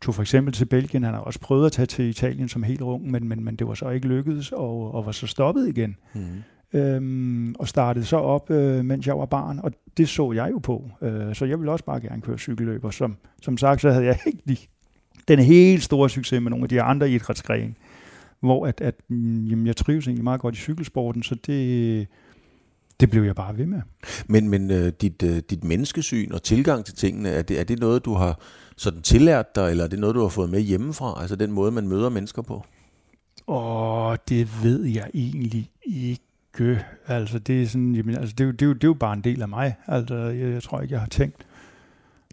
[0.00, 1.02] tog for eksempel til Belgien.
[1.02, 3.68] Han har også prøvet at tage til Italien som helt ung, men, men, men det
[3.68, 5.96] var så ikke lykkedes, og, og var så stoppet igen.
[6.14, 6.78] Mm.
[6.78, 10.58] øhm, og startede så op, øh, mens jeg var barn, og det så jeg jo
[10.58, 10.90] på.
[11.02, 12.90] Øh, så jeg ville også bare gerne køre cykelløber.
[12.90, 14.68] Som, som sagt, så havde jeg ikke lige
[15.28, 17.74] den helt store succes med nogle af de andre idrætsgrene,
[18.40, 22.06] hvor at, at jamen, jeg trives egentlig meget godt i cykelsporten, så det,
[23.00, 23.80] det blev jeg bare ved med.
[24.26, 27.78] Men, men uh, dit, uh, dit menneskesyn og tilgang til tingene, er det, er det
[27.78, 28.40] noget, du har
[28.76, 31.20] sådan tillært dig, eller er det noget, du har fået med hjemmefra?
[31.20, 32.64] Altså den måde, man møder mennesker på?
[33.48, 36.22] Åh, det ved jeg egentlig ikke.
[37.06, 38.94] Altså, det er, sådan, jamen, altså, det, er jo, det, er jo, det er jo
[38.94, 39.74] bare en del af mig.
[39.86, 41.46] Altså, jeg, jeg tror ikke, jeg har tænkt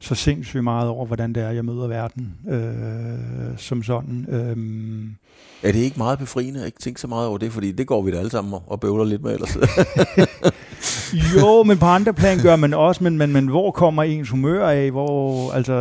[0.01, 4.25] så sindssygt meget over, hvordan det er, jeg møder verden øh, som sådan.
[4.29, 4.58] Øh,
[5.63, 7.51] er det ikke meget befriende at ikke tænke så meget over det?
[7.51, 9.58] Fordi det går vi da alle sammen og bøvler lidt med ellers.
[11.36, 14.67] jo, men på andre plan gør man også, men, men, men hvor kommer ens humør
[14.67, 14.91] af?
[14.91, 15.73] Hvor, altså,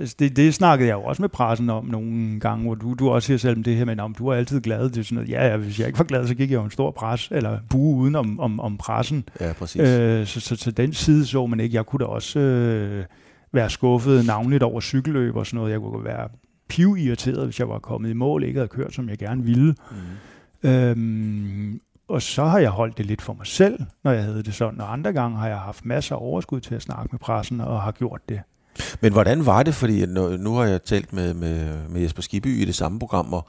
[0.00, 3.10] altså, det, det snakkede jeg jo også med pressen om nogle gange, hvor du, du
[3.10, 4.88] også siger selv om det her med, om du er altid glad.
[4.88, 6.64] Det er sådan noget, ja, ja, hvis jeg ikke var glad, så gik jeg jo
[6.64, 9.24] en stor pres, eller bue uden om, om, om pressen.
[9.40, 9.80] Ja, præcis.
[9.80, 11.76] Øh, så, så, så, den side så man ikke.
[11.76, 13.04] Jeg kunne da også øh,
[13.52, 15.72] være skuffet navnligt over cykelløb og sådan noget.
[15.72, 16.28] Jeg kunne være
[16.68, 19.74] piv irriteret, hvis jeg var kommet i mål, ikke havde kørt, som jeg gerne ville.
[20.62, 20.70] Mm.
[20.70, 24.54] Øhm, og så har jeg holdt det lidt for mig selv, når jeg havde det
[24.54, 24.80] sådan.
[24.80, 27.82] Og andre gange har jeg haft masser af overskud til at snakke med pressen, og
[27.82, 28.40] har gjort det.
[29.00, 29.74] Men hvordan var det?
[29.74, 33.32] Fordi nu, nu har jeg talt med, med, med Jesper Skiby i det samme program,
[33.32, 33.46] og,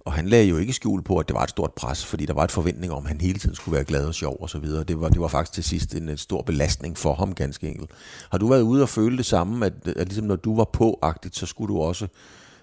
[0.00, 2.34] og han lagde jo ikke skjul på, at det var et stort pres, fordi der
[2.34, 4.58] var et forventning om, at han hele tiden skulle være glad og sjov og så
[4.58, 4.84] videre.
[4.84, 7.90] Det var, det var faktisk til sidst en, en stor belastning for ham, ganske enkelt.
[8.30, 11.36] Har du været ude og føle det samme, at, at ligesom når du var påagtigt,
[11.36, 12.06] så skulle du også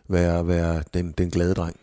[0.08, 1.76] være, være den, den glade dreng?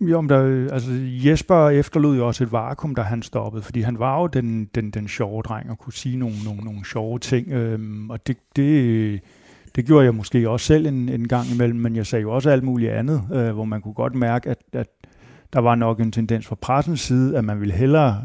[0.00, 0.90] Jo, men der, altså
[1.24, 4.90] Jesper efterlod jo også et vakuum, da han stoppede, fordi han var jo den, den,
[4.90, 9.20] den sjove dreng og kunne sige nogle, nogle, nogle sjove ting, øhm, og det, det,
[9.74, 12.50] det gjorde jeg måske også selv en, en gang imellem, men jeg sagde jo også
[12.50, 14.88] alt muligt andet, øh, hvor man kunne godt mærke, at, at
[15.52, 18.24] der var nok en tendens fra pressens side, at man ville hellere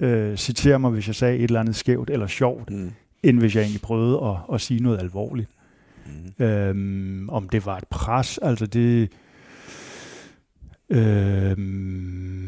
[0.00, 2.92] øh, citere mig, hvis jeg sagde et eller andet skævt eller sjovt, mm.
[3.22, 5.50] end hvis jeg egentlig prøvede at, at sige noget alvorligt.
[6.06, 6.44] Mm.
[6.44, 9.12] Øhm, om det var et pres, altså det...
[10.90, 12.46] Øhm,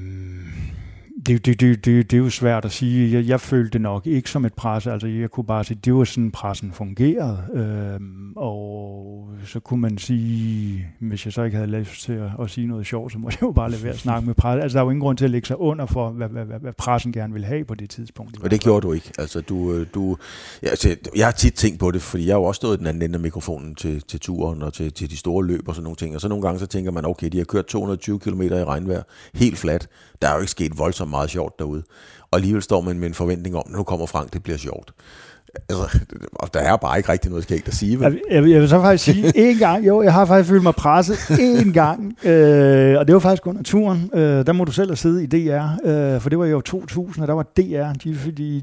[1.26, 3.12] det, det, det, det, det er jo svært at sige.
[3.12, 4.87] Jeg, jeg følte det nok ikke som et pres.
[4.87, 7.38] Altså, jeg kunne bare sige, det var sådan, pressen fungerede.
[7.54, 12.50] Øhm, og så kunne man sige, hvis jeg så ikke havde lyst til at, at
[12.50, 14.62] sige noget sjovt, så må jeg jo bare lade være at snakke med pressen.
[14.62, 16.61] Altså, der er jo ingen grund til at lægge sig under for, hvad, hvad, hvad,
[16.61, 18.42] hvad pressen gerne vil have på det tidspunkt.
[18.42, 19.12] Og det gjorde du ikke.
[19.18, 20.16] Altså, du, øh, du,
[20.62, 22.87] ja, altså, jeg har tit tænkt på det, fordi jeg har jo også stået den
[22.87, 25.85] anden ende af mikrofonen til, til turen og til, til de store løb og sådan
[25.85, 26.14] nogle ting.
[26.14, 29.02] Og så nogle gange så tænker man, okay, de har kørt 220 km i regnvejr,
[29.35, 29.88] helt fladt.
[30.22, 31.82] Der er jo ikke sket voldsomt meget sjovt derude.
[32.30, 34.92] Og alligevel står man med en forventning om, nu kommer Frank, det bliver sjovt.
[35.68, 38.00] Altså, der er bare ikke rigtig noget skægt at sige.
[38.00, 38.20] Vel?
[38.30, 40.74] Jeg, vil, jeg vil så faktisk sige en gang, jo, jeg har faktisk følt mig
[40.74, 44.10] presset en gang, øh, og det var faktisk under turen.
[44.14, 47.22] Øh, der må du selv have siddet i DR, øh, for det var jo 2000,
[47.22, 48.62] og der var DR, de, de,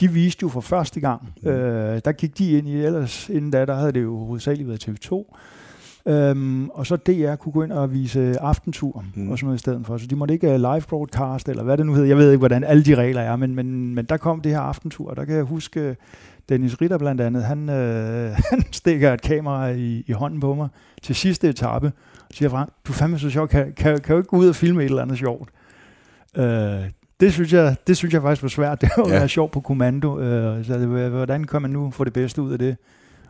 [0.00, 1.32] de viste jo for første gang.
[1.42, 1.50] Mm.
[1.50, 4.88] Øh, der gik de ind i, ellers inden da, der havde det jo hovedsageligt været
[4.88, 5.34] TV2.
[6.06, 9.30] Øhm, og så DR kunne gå ind og vise aftentur mm.
[9.30, 9.96] og sådan noget i stedet for.
[9.96, 12.08] Så de måtte ikke øh, live broadcast, eller hvad det nu hedder.
[12.08, 14.60] Jeg ved ikke, hvordan alle de regler er, men, men, men der kom det her
[14.60, 15.96] aftentur, og der kan jeg huske,
[16.48, 20.68] Dennis Ritter blandt andet, han, øh, han stikker et kamera i, i hånden på mig
[21.02, 21.92] til sidste etape,
[22.28, 24.48] og siger, Frank, du er fandme så sjov, kan, kan, kan du ikke gå ud
[24.48, 25.50] og filme et eller andet sjovt?
[26.36, 28.80] Øh, det synes, jeg, det synes jeg faktisk var svært.
[28.80, 29.26] Det var ja.
[29.26, 30.20] sjovt på kommando.
[30.20, 32.76] Øh, så hvordan kan man nu få det bedste ud af det?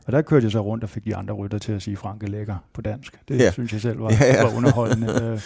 [0.06, 2.22] Og der kørte jeg så rundt og fik de andre rytter til at sige, Frank
[2.22, 3.20] er lækker på dansk.
[3.28, 3.50] Det ja.
[3.50, 4.42] synes jeg selv var, ja, ja.
[4.42, 5.08] var underholdende.
[5.22, 5.40] Øh,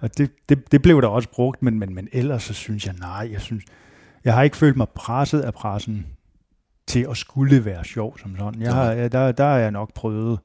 [0.00, 2.94] og det, det, det blev der også brugt, men, men, men ellers så synes jeg,
[2.94, 3.64] nej, jeg synes,
[4.24, 6.06] jeg har ikke følt mig presset af pressen
[6.86, 8.62] til at skulle være sjov som sådan.
[8.62, 10.38] Jeg har, der, der har jeg nok prøvet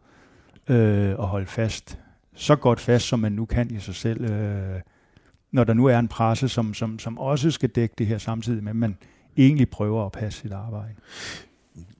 [0.69, 1.99] øh, at holde fast,
[2.35, 4.81] så godt fast, som man nu kan i sig selv, øh,
[5.51, 8.63] når der nu er en presse, som, som, som også skal dække det her samtidig
[8.63, 8.97] med, at man
[9.37, 10.93] egentlig prøver at passe sit arbejde.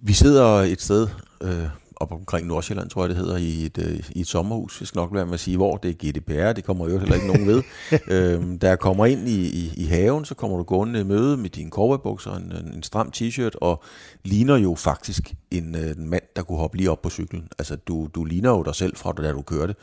[0.02, 1.08] Vi sidder et sted
[1.42, 4.80] øh, op omkring Nordsjælland, tror jeg det hedder, i et, øh, i et sommerhus.
[4.80, 7.16] Jeg skal nok være med at sige, hvor det er GDPR, det kommer jo heller
[7.16, 7.64] ikke nogen ved.
[8.16, 11.38] øhm, da jeg kommer ind i, i, i haven, så kommer du gående i møde
[11.38, 13.84] med dine cowboybukser og en, en stram t-shirt, og
[14.24, 17.48] ligner jo faktisk en, øh, en mand, der kunne hoppe lige op på cyklen.
[17.60, 19.76] Altså, du, du ligner jo dig selv fra da du kørte.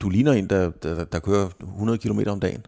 [0.00, 2.66] Du ligner en, der, der, der kører 100 km om dagen.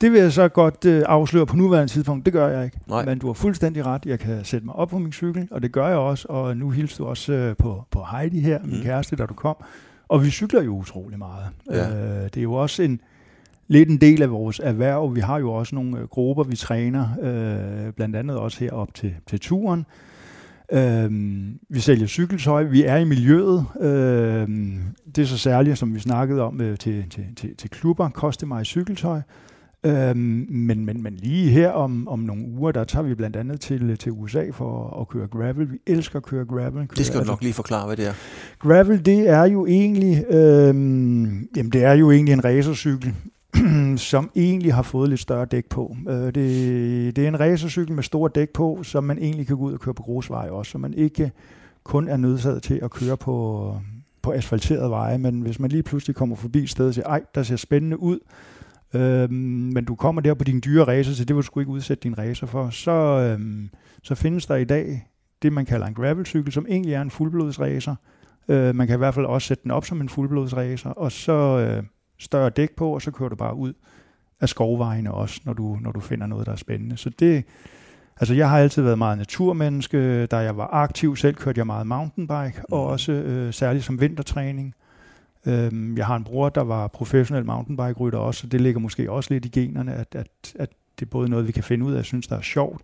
[0.00, 2.24] Det vil jeg så godt øh, afsløre på nuværende tidspunkt.
[2.24, 2.78] Det gør jeg ikke.
[2.88, 3.04] Nej.
[3.04, 4.06] Men du har fuldstændig ret.
[4.06, 6.28] Jeg kan sætte mig op på min cykel, og det gør jeg også.
[6.28, 8.82] Og nu hilser du også øh, på, på Heidi her, min mm.
[8.82, 9.56] kæreste, da du kom.
[10.08, 11.44] Og vi cykler jo utrolig meget.
[11.70, 11.88] Ja.
[11.88, 13.00] Øh, det er jo også en
[13.68, 15.14] lidt en del af vores erhverv.
[15.14, 18.94] Vi har jo også nogle øh, grupper, vi træner, øh, blandt andet også her op
[18.94, 19.86] til, til turen.
[20.72, 21.10] Øh,
[21.68, 23.66] vi sælger cykeltøj, vi er i miljøet.
[23.80, 24.48] Øh,
[25.16, 28.46] det er så særligt, som vi snakkede om øh, til, til, til, til klubber, koste
[28.46, 29.20] mig cykeltøj.
[29.84, 33.60] Øhm, men, men, men lige her om, om nogle uger, der tager vi blandt andet
[33.60, 35.72] til, til USA for at køre gravel.
[35.72, 36.72] Vi elsker at køre gravel.
[36.72, 38.12] Køre, det skal du altså nok lige forklare, hvad det er.
[38.58, 43.14] Gravel, det er jo egentlig, øhm, jamen det er jo egentlig en racercykel,
[44.10, 45.96] som egentlig har fået lidt større dæk på.
[46.08, 49.64] Øh, det, det er en racercykel med store dæk på, som man egentlig kan gå
[49.64, 51.32] ud og køre på grusveje også, så man ikke
[51.84, 53.74] kun er nødsaget til at køre på,
[54.22, 57.22] på asfalterede veje, men hvis man lige pludselig kommer forbi et sted og siger, ej,
[57.34, 58.18] der ser spændende ud,
[58.94, 59.34] øhm,
[59.74, 62.02] men du kommer der på din dyre racer, så det vil du sgu ikke udsætte
[62.02, 63.70] din racer for, så, øhm,
[64.02, 65.06] så findes der i dag
[65.42, 67.94] det, man kalder en gravelcykel, som egentlig er en fuldblodsracer.
[68.48, 71.32] Øh, man kan i hvert fald også sætte den op som en fuldblodsracer, og så
[71.32, 71.82] øh,
[72.18, 73.72] større dæk på, og så kører du bare ud
[74.40, 76.96] af skovvejene også, når du, når du finder noget, der er spændende.
[76.96, 77.44] Så det,
[78.20, 80.26] altså jeg har altid været meget naturmenneske.
[80.26, 82.92] Da jeg var aktiv selv, kørte jeg meget mountainbike, og mm.
[82.92, 84.74] også øh, særligt som vintertræning.
[85.46, 89.34] Øhm, jeg har en bror, der var professionel mountainbike-rytter også, så det ligger måske også
[89.34, 91.96] lidt i generne, at, at, at det er både noget, vi kan finde ud af,
[91.96, 92.82] jeg synes, der er sjovt,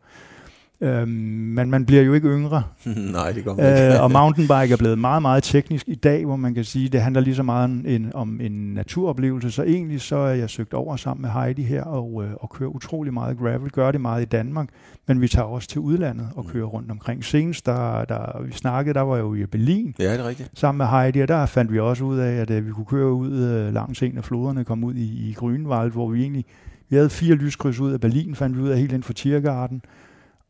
[0.80, 2.62] Øhm, men man bliver jo ikke yngre.
[3.12, 3.94] Nej, det gør man ikke.
[3.94, 7.00] øh, og mountainbike er blevet meget, meget teknisk i dag, hvor man kan sige, det
[7.00, 9.50] handler lige så meget om en, om en naturoplevelse.
[9.50, 12.70] Så egentlig så er jeg søgt over sammen med Heidi her og, øh, og kører
[12.70, 13.70] utrolig meget gravel.
[13.70, 14.68] Gør det meget i Danmark,
[15.06, 16.50] men vi tager også til udlandet og mm.
[16.50, 17.24] kører rundt omkring.
[17.24, 19.94] Senest, der, der vi snakkede, der var jeg jo i Berlin.
[19.98, 20.50] Ja, det er rigtigt.
[20.54, 23.12] Sammen med Heidi, og der fandt vi også ud af, at øh, vi kunne køre
[23.12, 26.44] ud øh, langs en af floderne, komme ud i, i Grønvald, hvor vi egentlig
[26.88, 29.82] vi havde fire lyskryds ud af Berlin, fandt vi ud af helt inden for Tiergarten.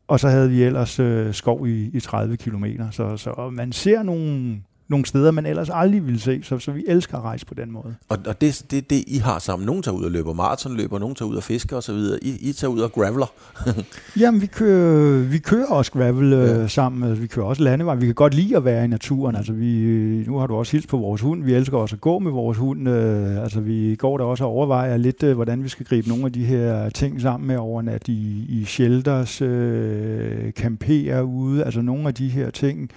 [0.08, 2.90] Og så havde vi ellers øh, skov i, i 30 kilometer.
[2.90, 6.84] Så, så man ser nogle, nogle steder, man ellers aldrig ville se, så, så vi
[6.86, 7.94] elsker at rejse på den måde.
[8.08, 9.66] Og, og det, det, det, I har sammen.
[9.66, 11.96] Nogen tager ud og løber maratonløber, nogen tager ud og fisker osv.
[12.22, 13.32] I, I tager ud og graveler.
[14.20, 16.68] Jamen, vi kører, vi kører også gravel øh, ja.
[16.68, 17.08] sammen.
[17.08, 17.94] Altså, vi kører også landevej.
[17.94, 19.36] Vi kan godt lide at være i naturen.
[19.36, 19.66] Altså, vi,
[20.26, 21.44] nu har du også hils på vores hund.
[21.44, 22.88] Vi elsker også at gå med vores hund.
[22.88, 26.24] Øh, altså, vi går der også og overvejer lidt, øh, hvordan vi skal gribe nogle
[26.24, 31.64] af de her ting sammen med overnat i, i shelters, øh, campere ude.
[31.64, 32.90] Altså, nogle af de her ting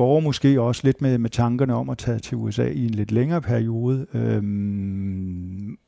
[0.00, 3.10] går måske også lidt med, med tankerne om at tage til USA i en lidt
[3.10, 5.78] længere periode, øhm,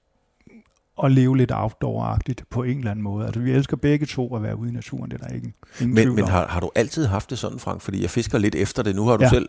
[0.97, 3.27] og leve lidt outdoor-agtigt på en eller anden måde.
[3.27, 6.15] Altså, vi elsker begge to at være ude i naturen, det er der ikke Men,
[6.15, 7.81] men har, har du altid haft det sådan, Frank?
[7.81, 8.97] Fordi jeg fisker lidt efter det.
[8.97, 9.31] Nu har du ja.
[9.31, 9.49] selv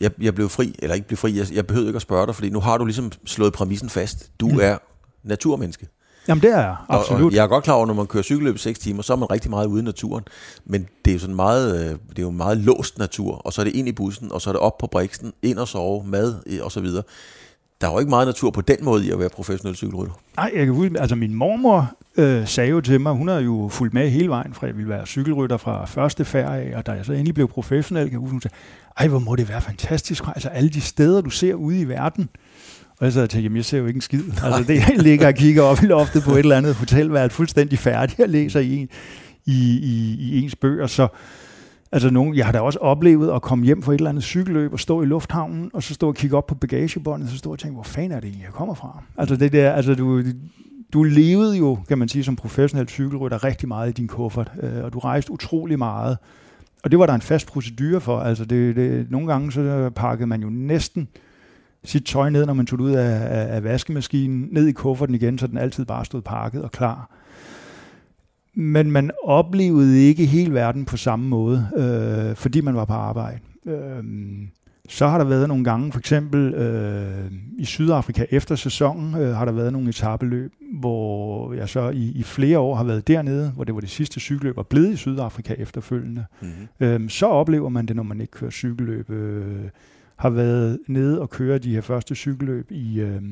[0.00, 2.34] jeg, jeg blev fri, eller ikke blev fri, jeg, jeg behøvede ikke at spørge dig,
[2.34, 4.30] fordi nu har du ligesom slået præmissen fast.
[4.40, 4.60] Du mm.
[4.62, 4.78] er
[5.22, 5.88] naturmenneske.
[6.28, 7.20] Jamen det er jeg, absolut.
[7.20, 9.12] Og, og jeg er godt klar over, når man kører cykelløb i 6 timer, så
[9.12, 10.24] er man rigtig meget ude i naturen.
[10.64, 13.62] Men det er jo sådan meget, øh, det er jo meget låst natur, og så
[13.62, 16.04] er det ind i bussen, og så er det op på briksen, ind og sove,
[16.06, 17.02] mad og så videre.
[17.80, 20.14] Der er jo ikke meget natur på den måde i at være professionel cykelrytter.
[20.36, 23.68] Nej, jeg kan huske, altså min mormor øh, sagde jo til mig, hun har jo
[23.72, 26.92] fulgt med hele vejen fra, jeg ville være cykelrytter fra første færd af, og da
[26.92, 28.56] jeg så endelig blev professionel, kan jeg huske, hun sagde,
[28.96, 32.28] ej, hvor må det være fantastisk, altså alle de steder, du ser ude i verden,
[33.00, 34.22] og så tænkte jeg, jeg ser jo ikke en skid.
[34.44, 37.78] Altså det, jeg ligger og kigger op i loftet på et eller andet hotelværelse, fuldstændig
[37.78, 38.88] færdig og læser i,
[39.46, 40.86] i, i, i ens bøger.
[40.86, 41.08] Så
[41.92, 44.72] altså nogen, jeg har da også oplevet at komme hjem fra et eller andet cykelløb
[44.72, 47.52] og stå i lufthavnen, og så stå og kigge op på bagagebåndet, og så stå
[47.52, 49.02] og tænke, hvor fanden er det egentlig, jeg kommer fra?
[49.16, 50.22] Altså det der, altså du,
[50.92, 54.84] du levede jo, kan man sige, som professionel cykelrytter rigtig meget i din kuffert, øh,
[54.84, 56.18] og du rejste utrolig meget.
[56.84, 58.20] Og det var der en fast procedure for.
[58.20, 61.08] Altså det, det, nogle gange så pakkede man jo næsten
[61.84, 65.14] sit tøj ned, når man tog det ud af, af, af vaskemaskinen, ned i kufferten
[65.14, 67.10] igen, så den altid bare stod pakket og klar.
[68.54, 73.38] Men man oplevede ikke hele verden på samme måde, øh, fordi man var på arbejde.
[73.66, 74.04] Øh,
[74.88, 79.44] så har der været nogle gange, for eksempel øh, i Sydafrika efter sæsonen, øh, har
[79.44, 83.64] der været nogle etabeløb, hvor jeg så i, i flere år har været dernede, hvor
[83.64, 86.24] det var det sidste cykelløb, og blevet i Sydafrika efterfølgende.
[86.40, 86.86] Mm-hmm.
[86.86, 89.10] Øh, så oplever man det, når man ikke kører cykelløb.
[89.10, 89.64] Øh,
[90.16, 93.22] har været nede og køre de her første cykelløb i, øh,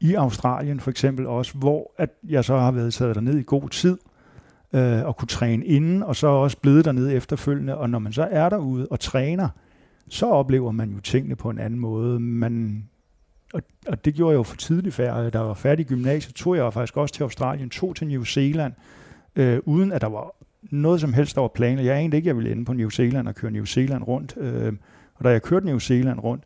[0.00, 3.68] i Australien for eksempel også, hvor at jeg så har været taget derned i god
[3.68, 3.98] tid
[4.72, 7.76] øh, og kunne træne inden, og så også blevet dernede efterfølgende.
[7.76, 9.48] Og når man så er derude og træner,
[10.08, 12.20] så oplever man jo tingene på en anden måde.
[12.20, 12.84] Man,
[13.54, 15.32] og, og det gjorde jeg jo for tidligt færdig.
[15.32, 18.24] Da jeg var færdig i gymnasiet, tog jeg faktisk også til Australien, tog til New
[18.24, 18.72] Zealand,
[19.36, 21.82] øh, uden at der var noget som helst, der var planer.
[21.82, 24.36] Jeg anede ikke, at jeg ville ende på New Zealand og køre New Zealand rundt.
[24.36, 24.72] Øh,
[25.14, 26.44] og da jeg kørte New Zealand rundt,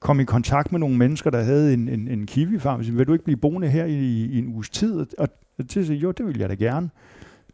[0.00, 3.12] kom i kontakt med nogle mennesker, der havde en, en, en kiwi-farm, sagde, vil du
[3.12, 5.06] ikke blive boende her i, i en uges tid?
[5.18, 5.28] Og
[5.68, 6.90] til sige, jo, det vil jeg da gerne.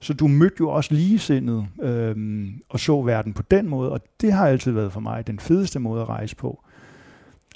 [0.01, 4.33] Så du mødte jo også ligesindet øhm, og så verden på den måde, og det
[4.33, 6.65] har altid været for mig den fedeste måde at rejse på.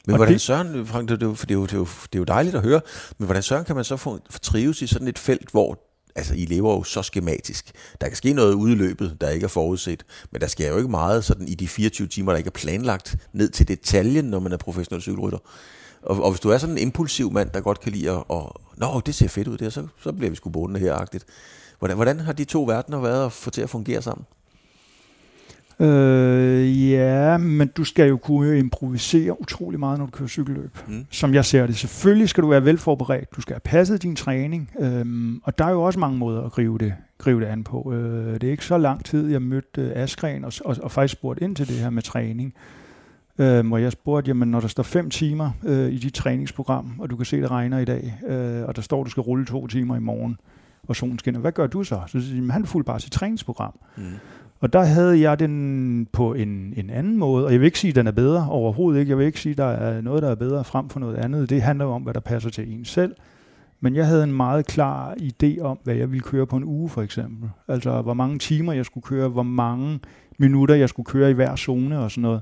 [0.06, 1.84] Men og hvordan det, Søren, Frank, det, det, det, det, er jo, det, er jo,
[1.84, 2.80] det er jo dejligt at høre,
[3.18, 5.78] men hvordan Søren kan man så få, trives i sådan et felt, hvor
[6.14, 7.72] altså, I lever jo så skematisk.
[8.00, 10.76] Der kan ske noget ude i løbet, der ikke er forudset, men der sker jo
[10.76, 14.38] ikke meget sådan i de 24 timer, der ikke er planlagt ned til detaljen, når
[14.38, 15.38] man er professionel cykelrytter.
[16.02, 18.60] Og, og hvis du er sådan en impulsiv mand, der godt kan lide at, og,
[18.76, 21.24] nå, det ser fedt ud der, så, så bliver vi sgu bundet her-agtigt.
[21.78, 24.26] Hvordan, hvordan har de to verdener været at få til at fungere sammen?
[25.80, 30.78] Øh, ja, men du skal jo kunne improvisere utrolig meget, når du kører cykelløb.
[30.88, 31.06] Mm.
[31.10, 31.76] Som jeg ser det.
[31.76, 33.36] Selvfølgelig skal du være velforberedt.
[33.36, 34.70] Du skal have passet din træning.
[34.80, 37.92] Øhm, og der er jo også mange måder at gribe det, gribe det an på.
[37.92, 41.12] Øh, det er ikke så lang tid, jeg mødte øh, Askren og, og, og faktisk
[41.12, 42.54] spurgte ind til det her med træning.
[43.38, 47.10] Øh, hvor jeg spurgte, jamen når der står fem timer øh, i dit træningsprogram, og
[47.10, 49.66] du kan se, det regner i dag, øh, og der står, du skal rulle to
[49.66, 50.36] timer i morgen,
[50.88, 52.00] og solen skinner, hvad gør du så?
[52.06, 53.78] Så siger han, han fulgte bare sit træningsprogram.
[53.96, 54.02] Mm.
[54.60, 57.88] Og der havde jeg den på en, en anden måde, og jeg vil ikke sige,
[57.88, 59.10] at den er bedre overhovedet ikke.
[59.10, 61.50] Jeg vil ikke sige, at der er noget, der er bedre frem for noget andet.
[61.50, 63.14] Det handler jo om, hvad der passer til en selv.
[63.80, 66.88] Men jeg havde en meget klar idé om, hvad jeg ville køre på en uge
[66.88, 67.50] for eksempel.
[67.68, 70.00] Altså, hvor mange timer jeg skulle køre, hvor mange
[70.38, 72.40] minutter jeg skulle køre i hver zone og sådan noget.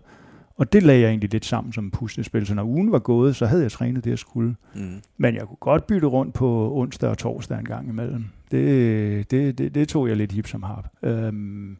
[0.57, 2.46] Og det lagde jeg egentlig lidt sammen som puslespil.
[2.46, 4.54] Så når ugen var gået, så havde jeg trænet det, jeg skulle.
[4.74, 5.00] Mm.
[5.16, 8.24] Men jeg kunne godt bytte rundt på onsdag og torsdag en gang imellem.
[8.50, 10.88] Det, det, det, det tog jeg lidt hip som hap.
[11.02, 11.76] Øhm,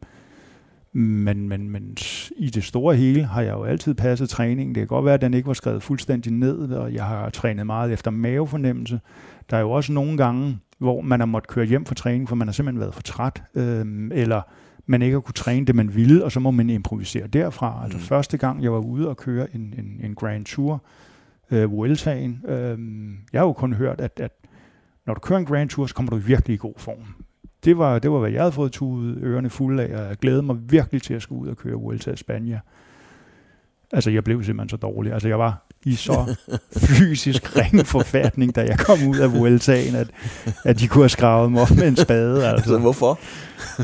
[0.93, 1.97] men, men, men
[2.37, 4.75] i det store hele har jeg jo altid passet træningen.
[4.75, 7.65] Det kan godt være, at den ikke var skrevet fuldstændig ned, og jeg har trænet
[7.65, 8.99] meget efter mavefornemmelse.
[9.49, 12.35] Der er jo også nogle gange, hvor man har måttet køre hjem fra træning, for
[12.35, 14.41] man har simpelthen været for træt, øhm, eller
[14.85, 17.81] man ikke har kunne træne det, man ville, og så må man improvisere derfra.
[17.83, 18.03] Altså mm.
[18.03, 20.83] første gang, jeg var ude og køre en, en, en Grand Tour,
[21.51, 22.79] øh, Vueltaen, øh,
[23.33, 24.31] jeg har jo kun hørt, at, at
[25.05, 27.25] når du kører en Grand Tour, så kommer du virkelig i god form
[27.65, 30.41] det var, det var, hvad jeg havde fået tudet ørerne fulde af, og jeg glædede
[30.41, 32.57] mig virkelig til at skulle ud og køre Vuelta i Spanien.
[33.91, 35.13] Altså, jeg blev simpelthen så dårlig.
[35.13, 36.35] Altså, jeg var i så
[36.87, 40.07] fysisk ring forfatning, da jeg kom ud af Vueltaen, at,
[40.65, 42.35] at de kunne have skravet mig op med en spade.
[42.47, 42.55] Altså.
[42.55, 43.19] altså hvorfor?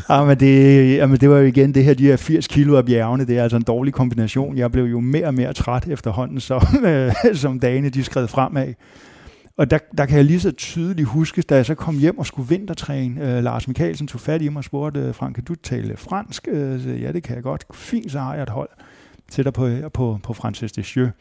[0.09, 2.85] ja, men det, jamen, det var jo igen det her, de her 80 kilo af
[2.85, 4.57] bjergene, det er altså en dårlig kombination.
[4.57, 8.73] Jeg blev jo mere og mere træt efterhånden, som, øh, som dagene de skred fremad.
[9.57, 12.25] Og der, der kan jeg lige så tydeligt huske, da jeg så kom hjem og
[12.25, 15.55] skulle vintertræne, øh, Lars Mikkelsen tog fat i mig og spurgte, øh, Frank, kan du
[15.55, 16.47] tale fransk?
[16.51, 17.65] Øh, så, ja, det kan jeg godt.
[17.73, 18.69] Fint, så har jeg et hold
[19.31, 21.11] til dig på, på, på Francis Descheux.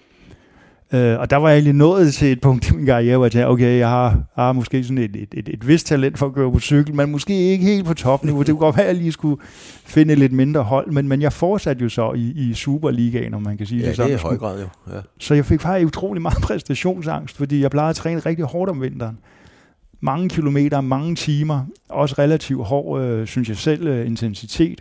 [0.92, 3.32] Øh, og der var jeg egentlig nået til et punkt i min karriere, hvor jeg
[3.32, 6.34] tænkte, okay, jeg har, har måske sådan et, et, et, et vist talent for at
[6.34, 8.38] køre på cykel, men måske ikke helt på topniveau.
[8.38, 9.40] Det kunne godt være, at jeg lige skulle
[9.84, 13.56] finde lidt mindre hold, men, men jeg fortsatte jo så i, i Superligaen, om man
[13.56, 14.10] kan sige ja, det sådan.
[14.10, 14.66] Det er i høj grad jo.
[14.94, 15.00] Ja.
[15.18, 18.82] Så jeg fik faktisk utrolig meget præstationsangst, fordi jeg plejede at træne rigtig hårdt om
[18.82, 19.18] vinteren.
[20.00, 24.80] Mange kilometer, mange timer, også relativt hård, øh, synes jeg selv, øh, intensitet.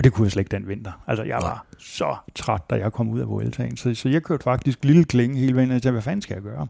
[0.00, 0.92] Og det kunne jeg slet ikke den vinter.
[1.06, 3.76] Altså, jeg var så træt, da jeg kom ud af Vueltaen.
[3.76, 5.70] Så, så jeg kørte faktisk lille klinge hele vejen.
[5.70, 6.66] Jeg tænkte, hvad fanden skal jeg gøre?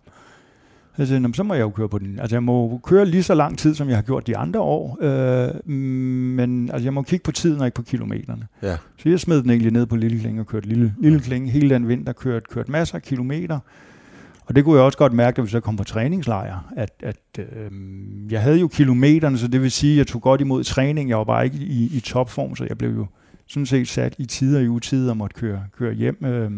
[1.07, 2.19] Sagde, så må jeg jo køre på den.
[2.19, 4.99] Altså, jeg må køre lige så lang tid, som jeg har gjort de andre år.
[5.01, 8.47] Øh, men altså, jeg må kigge på tiden og ikke på kilometerne.
[8.63, 8.77] Ja.
[8.97, 11.75] Så jeg smed den egentlig ned på lille klinge og kørte lille, lille klinge hele
[11.75, 12.13] den vinter.
[12.13, 13.59] Kørt, kørt masser af kilometer.
[14.47, 17.39] Og det kunne jeg også godt mærke, da vi så kom på træningslejr, at, at
[17.39, 17.71] øh,
[18.31, 21.09] jeg havde jo kilometerne, så det vil sige, at jeg tog godt imod træning.
[21.09, 23.07] Jeg var bare ikke i, i topform, så jeg blev jo
[23.51, 26.25] sådan set sat i tider i utider og måtte køre, køre hjem.
[26.25, 26.51] Øh,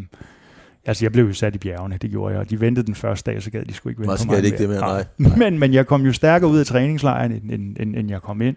[0.85, 3.31] altså, jeg blev jo sat i bjergene, det gjorde jeg, og de ventede den første
[3.31, 4.37] dag, så gad de skulle ikke vente på mig.
[4.37, 5.05] det ikke det mere, nej.
[5.39, 8.43] men, men jeg kom jo stærkere ud af træningslejren, end, end, end, end jeg kom
[8.43, 8.57] ind.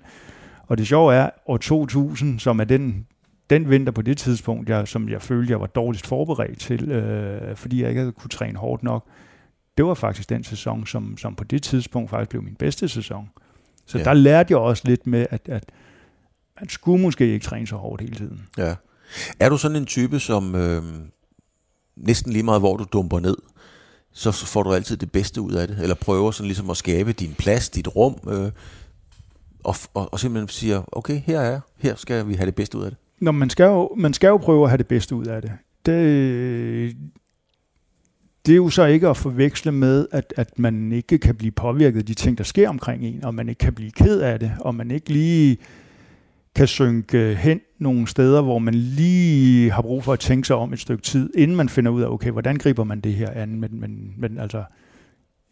[0.67, 3.05] Og det sjove er, år 2000, som er den
[3.49, 7.55] den vinter på det tidspunkt, jeg, som jeg følte, jeg var dårligst forberedt til, øh,
[7.55, 9.05] fordi jeg ikke havde kunne træne hårdt nok,
[9.77, 13.29] det var faktisk den sæson, som, som på det tidspunkt faktisk blev min bedste sæson.
[13.85, 14.03] Så ja.
[14.03, 15.63] der lærte jeg også lidt med, at, at
[16.59, 18.47] man skulle måske ikke træne så hårdt hele tiden.
[18.57, 18.75] Ja.
[19.39, 20.83] Er du sådan en type, som øh,
[21.95, 23.37] næsten lige meget, hvor du dumper ned,
[24.11, 25.79] så får du altid det bedste ud af det?
[25.81, 28.51] Eller prøver sådan ligesom at skabe din plads, dit rum, øh,
[29.63, 32.77] og, og, og simpelthen siger, okay, her er jeg, her skal vi have det bedste
[32.77, 32.99] ud af det?
[33.19, 35.51] Nå, man skal jo, man skal jo prøve at have det bedste ud af det.
[35.85, 36.97] Det,
[38.45, 41.99] det er jo så ikke at forveksle med, at, at man ikke kan blive påvirket
[41.99, 44.51] af de ting, der sker omkring en, og man ikke kan blive ked af det,
[44.59, 45.57] og man ikke lige
[46.55, 50.73] kan synke hen nogle steder, hvor man lige har brug for at tænke sig om
[50.73, 53.59] et stykke tid, inden man finder ud af, okay, hvordan griber man det her an?
[53.59, 54.63] Men, men, men altså,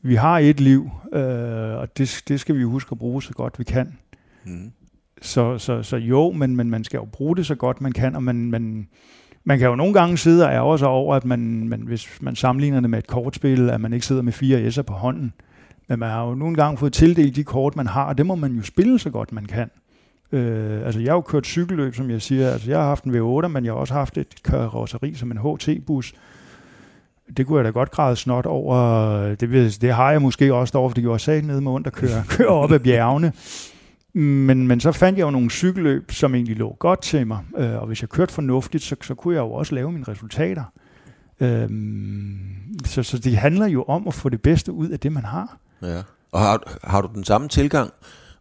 [0.02, 3.60] vi har et liv, øh, og det, det skal vi huske at bruge så godt
[3.60, 3.98] vi kan.
[4.46, 4.72] Mm.
[5.22, 8.16] Så, så, så jo, men, men man skal jo bruge det så godt man kan,
[8.16, 8.88] og man, man,
[9.44, 12.36] man kan jo nogle gange sidde og ærge sig over, at man, man, hvis man
[12.36, 15.34] sammenligner det med et kortspil, at man ikke sidder med fire S'er på hånden.
[15.88, 18.36] Men man har jo nogle gange fået tildelt de kort, man har, og det må
[18.36, 19.70] man jo spille så godt man kan.
[20.34, 22.50] Øh, altså jeg har jo kørt cykelløb, som jeg siger.
[22.52, 25.38] Altså jeg har haft en V8, men jeg har også haft et karosseri som en
[25.38, 26.14] HT-bus.
[27.38, 29.36] Det kunne jeg da godt græde snot over.
[29.36, 31.94] Det, det har jeg måske også derovre, for jeg gjorde sat nede med ondt at
[31.94, 33.34] køre, køre op ad bjergene.
[34.14, 37.82] Men, men så fandt jeg jo nogle cykelløb, som egentlig lå godt til mig, øh,
[37.82, 40.64] og hvis jeg kørte fornuftigt, så, så kunne jeg jo også lave mine resultater.
[41.40, 41.70] Øh,
[42.86, 45.58] så, så det handler jo om at få det bedste ud af det, man har.
[45.82, 46.02] Ja.
[46.32, 47.94] Og har, har du den samme tilgang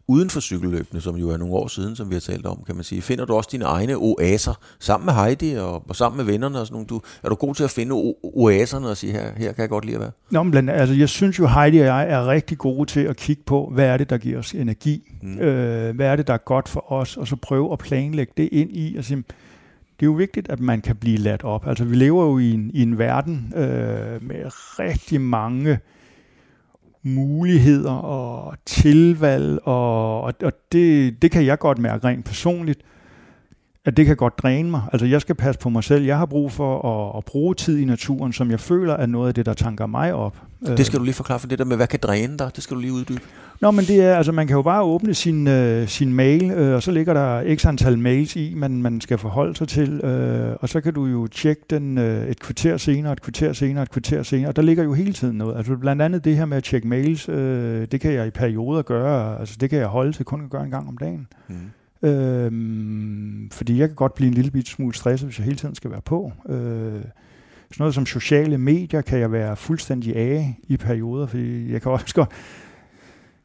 [0.07, 2.75] uden for cykelløbene, som jo er nogle år siden, som vi har talt om, kan
[2.75, 3.01] man sige.
[3.01, 6.67] Finder du også dine egne oaser sammen med Heidi og, og sammen med vennerne og
[6.67, 6.87] sådan nogle?
[6.87, 9.85] Du, er du god til at finde oaserne og sige, her, her kan jeg godt
[9.85, 10.11] lide at være?
[10.29, 13.17] Nå, men blandt, altså, jeg synes jo, Heidi og jeg er rigtig gode til at
[13.17, 15.11] kigge på, hvad er det, der giver os energi?
[15.21, 15.39] Mm.
[15.39, 17.17] Øh, hvad er det, der er godt for os?
[17.17, 19.23] Og så prøve at planlægge det ind i og sige,
[19.99, 21.67] det er jo vigtigt, at man kan blive ladt op.
[21.67, 24.45] Altså, vi lever jo i en, i en verden øh, med
[24.79, 25.79] rigtig mange
[27.03, 32.81] muligheder og tilvalg, og, og, og det, det kan jeg godt mærke rent personligt,
[33.85, 34.81] at det kan godt dræne mig.
[34.93, 36.03] Altså jeg skal passe på mig selv.
[36.05, 39.27] Jeg har brug for at, at bruge tid i naturen, som jeg føler er noget
[39.27, 40.37] af det, der tanker mig op.
[40.77, 42.51] Det skal du lige forklare for det der med, hvad kan dræne dig?
[42.55, 43.21] Det skal du lige uddybe.
[43.61, 46.75] Nå, men det er, altså man kan jo bare åbne sin, øh, sin mail, øh,
[46.75, 50.55] og så ligger der x antal mails i, man, man skal forholde sig til, øh,
[50.59, 53.91] og så kan du jo tjekke den øh, et kvarter senere, et kvarter senere, et
[53.91, 55.57] kvarter senere, og der ligger jo hele tiden noget.
[55.57, 58.81] Altså blandt andet det her med at tjekke mails, øh, det kan jeg i perioder
[58.81, 61.27] gøre, altså det kan jeg holde til kun at gøre en gang om dagen.
[61.47, 61.55] Mm.
[62.03, 65.75] Øhm, fordi jeg kan godt blive en lille bit smule stresset, hvis jeg hele tiden
[65.75, 66.31] skal være på.
[66.49, 67.01] Øh,
[67.73, 71.91] sådan noget som sociale medier kan jeg være fuldstændig af i perioder, fordi jeg kan
[71.91, 72.29] også godt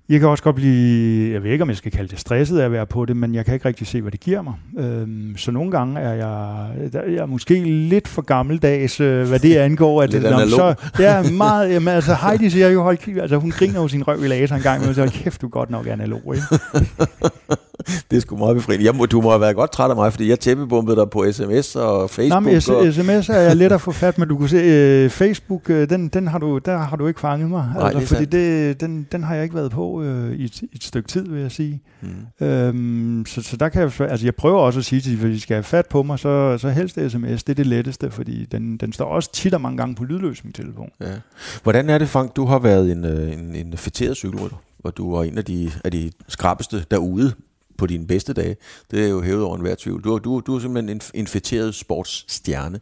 [0.09, 2.64] jeg kan også godt blive, jeg ved ikke om jeg skal kalde det stresset af
[2.64, 4.54] at være på det, men jeg kan ikke rigtig se, hvad det giver mig.
[4.78, 9.56] Øhm, så nogle gange er jeg, jeg er måske lidt for gammeldags, øh, hvad det
[9.56, 10.02] angår.
[10.02, 11.72] At lidt det, så, Ja, meget.
[11.72, 14.62] Jamen, altså Heidi siger jo, hold, altså hun griner jo sin røv i laser en
[14.62, 16.34] gang, men så kæft, du godt nok er analog.
[16.34, 16.46] Ikke?
[18.11, 18.84] det er sgu meget befriende.
[18.84, 21.24] Jeg må, du må have været godt træt af mig, fordi jeg tæppebumpede dig på
[21.32, 22.42] sms og Facebook.
[22.44, 22.94] Nej, men og...
[22.94, 26.09] sms er jeg let at få fat, men du kan se, uh, Facebook, uh, den,
[26.09, 27.66] den har du, der har du ikke fanget mig.
[27.74, 30.84] Nej, altså, fordi det, den, den har jeg ikke været på uh, i, et, et
[30.84, 31.82] stykke tid, vil jeg sige.
[32.01, 32.46] Mm.
[32.46, 35.40] Øhm, så, så der kan jeg, altså jeg prøver også at sige til at de
[35.40, 38.76] skal have fat på mig, så, så helst sms, det er det letteste, fordi den,
[38.76, 40.90] den står også tit og mange gange på lydløs, min telefon.
[41.01, 41.14] Ja.
[41.62, 44.57] Hvordan er det, Frank, du har været en, en, en fætteret cykelrytter?
[44.78, 47.34] hvor du var en af de, af de skrappeste derude
[47.78, 48.57] på dine bedste dage.
[48.90, 50.05] Det er jo hævet over enhver tvivl.
[50.05, 52.80] Du, du, du er simpelthen en infekteret sportsstjerne.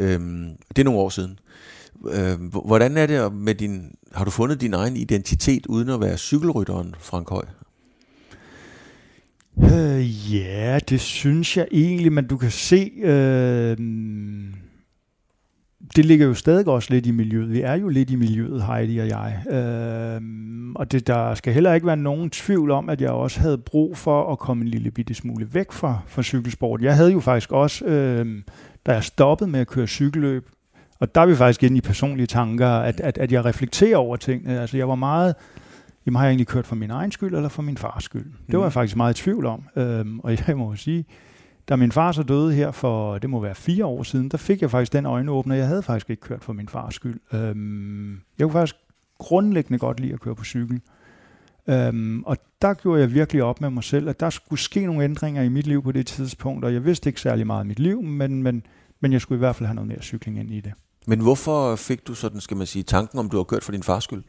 [0.00, 1.38] Øhm, det er nogle år siden.
[2.04, 3.94] Øh, hvordan er det med din...
[4.12, 7.44] Har du fundet din egen identitet uden at være cykelrytteren, Frank Høj?
[9.62, 12.92] Øh, ja, det synes jeg egentlig, men du kan se...
[12.96, 13.76] Øh,
[15.96, 17.50] det ligger jo stadig også lidt i miljøet.
[17.50, 19.42] Vi er jo lidt i miljøet, Heidi og jeg.
[19.50, 23.58] Øhm, og det, der skal heller ikke være nogen tvivl om, at jeg også havde
[23.58, 26.82] brug for at komme en lille bitte smule væk fra, fra cykelsport.
[26.82, 28.42] Jeg havde jo faktisk også, øhm,
[28.86, 30.48] da jeg stoppede med at køre cykelløb,
[30.98, 34.16] og der er vi faktisk inde i personlige tanker, at, at, at jeg reflekterer over
[34.16, 34.60] tingene.
[34.60, 35.34] Altså jeg var meget,
[36.06, 38.32] jamen har jeg egentlig kørt for min egen skyld, eller for min fars skyld?
[38.46, 38.72] Det var jeg mm.
[38.72, 39.64] faktisk meget i tvivl om.
[39.76, 41.04] Øh, og jeg må sige,
[41.68, 44.62] da min far så døde her for, det må være fire år siden, der fik
[44.62, 45.54] jeg faktisk den øjenåbner.
[45.54, 47.20] Jeg havde faktisk ikke kørt for min fars skyld.
[47.32, 48.76] Øhm, jeg kunne faktisk
[49.18, 50.80] grundlæggende godt lide at køre på cykel.
[51.68, 55.04] Øhm, og der gjorde jeg virkelig op med mig selv, at der skulle ske nogle
[55.04, 57.78] ændringer i mit liv på det tidspunkt, og jeg vidste ikke særlig meget om mit
[57.78, 58.62] liv, men, men,
[59.00, 60.72] men jeg skulle i hvert fald have noget mere cykling ind i det.
[61.06, 63.82] Men hvorfor fik du sådan, skal man sige, tanken om, du har kørt for din
[63.82, 64.22] fars skyld?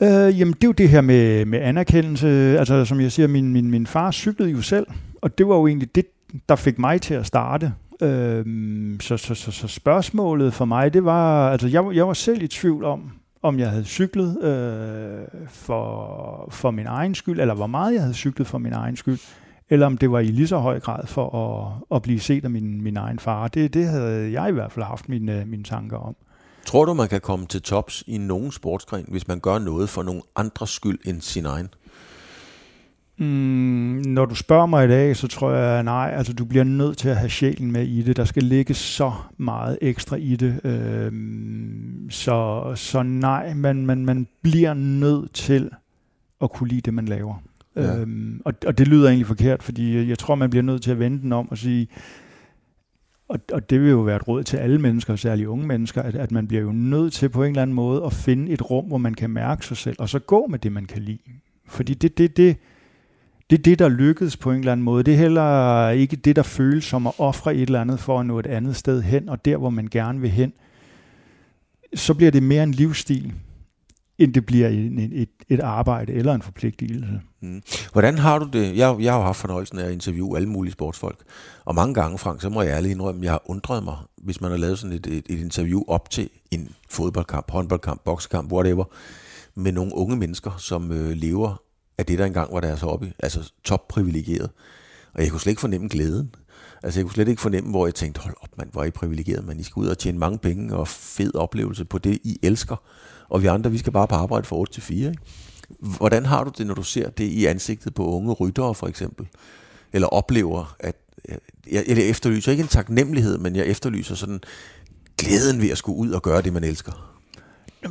[0.00, 2.58] Øh, jamen, det er jo det her med, med anerkendelse.
[2.58, 4.86] Altså, som jeg siger, min, min, min far cyklede jo selv,
[5.22, 6.06] og det var jo egentlig det,
[6.48, 7.72] der fik mig til at starte.
[8.02, 8.44] Øh,
[9.00, 12.48] så, så, så, så spørgsmålet for mig, det var, altså jeg, jeg var selv i
[12.48, 13.12] tvivl om,
[13.42, 18.14] om jeg havde cyklet øh, for, for min egen skyld, eller hvor meget jeg havde
[18.14, 19.18] cyklet for min egen skyld,
[19.70, 22.50] eller om det var i lige så høj grad for at, at blive set af
[22.50, 23.48] min, min egen far.
[23.48, 26.16] Det, det havde jeg i hvert fald haft mine, mine tanker om.
[26.64, 30.02] Tror du, man kan komme til tops i nogen sportsgren, hvis man gør noget for
[30.02, 31.68] nogen andres skyld end sin egen?
[33.16, 36.12] Mm, når du spørger mig i dag, så tror jeg nej.
[36.16, 38.16] Altså, du bliver nødt til at have sjælen med i det.
[38.16, 40.60] Der skal ligge så meget ekstra i det.
[40.64, 45.70] Øhm, så, så nej, men man, man bliver nødt til
[46.42, 47.34] at kunne lide det, man laver.
[47.76, 47.96] Ja.
[47.96, 50.98] Øhm, og, og det lyder egentlig forkert, fordi jeg tror, man bliver nødt til at
[50.98, 51.88] vende den om og sige,
[53.28, 56.14] og, og det vil jo være et råd til alle mennesker, særligt unge mennesker, at,
[56.14, 58.84] at man bliver jo nødt til på en eller anden måde at finde et rum,
[58.84, 61.18] hvor man kan mærke sig selv, og så gå med det, man kan lide.
[61.66, 62.56] Fordi det, det, det,
[63.50, 65.04] det er det, der lykkedes på en eller anden måde.
[65.04, 68.26] Det er heller ikke det, der føles som at ofre et eller andet for at
[68.26, 70.52] nå et andet sted hen, og der, hvor man gerne vil hen.
[71.94, 73.32] Så bliver det mere en livsstil,
[74.18, 77.20] end det bliver et, et, et arbejde eller en forpligtelse.
[77.40, 77.62] Mm.
[77.92, 78.76] Hvordan har du det?
[78.76, 81.18] Jeg, jeg har haft fornøjelsen af at interviewe alle mulige sportsfolk.
[81.64, 84.40] Og mange gange, Frank, så må jeg ærligt indrømme, at jeg har undret mig, hvis
[84.40, 88.84] man har lavet sådan et, et, et interview op til en fodboldkamp, håndboldkamp, boksekamp, whatever,
[89.54, 91.62] med nogle unge mennesker, som øh, lever
[91.98, 94.50] af det, der engang var deres hobby, altså topprivilegeret.
[95.14, 96.34] Og jeg kunne slet ikke fornemme glæden.
[96.82, 98.90] Altså jeg kunne slet ikke fornemme, hvor jeg tænkte, hold op mand, hvor er I
[98.90, 99.60] privilegeret, man.
[99.60, 102.76] I skal ud og tjene mange penge og fed oplevelse på det, I elsker.
[103.34, 105.08] Og vi andre, vi skal bare på arbejde fra 8 til 4.
[105.08, 105.20] Ikke?
[105.78, 109.26] Hvordan har du det, når du ser det i ansigtet på unge ryttere for eksempel?
[109.92, 110.96] Eller oplever, at
[111.72, 114.40] jeg, jeg efterlyser ikke en taknemmelighed, men jeg efterlyser sådan
[115.18, 117.14] glæden ved at skulle ud og gøre det, man elsker.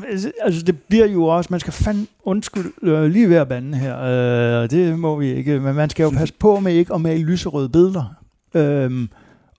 [0.07, 3.77] Altså, altså, det bliver jo også, man skal fandme, undskyld, øh, lige ved at bande
[3.77, 7.01] her, øh, det må vi ikke, men man skal jo passe på med ikke at
[7.01, 8.15] male lyserøde billeder.
[8.53, 9.09] Øhm,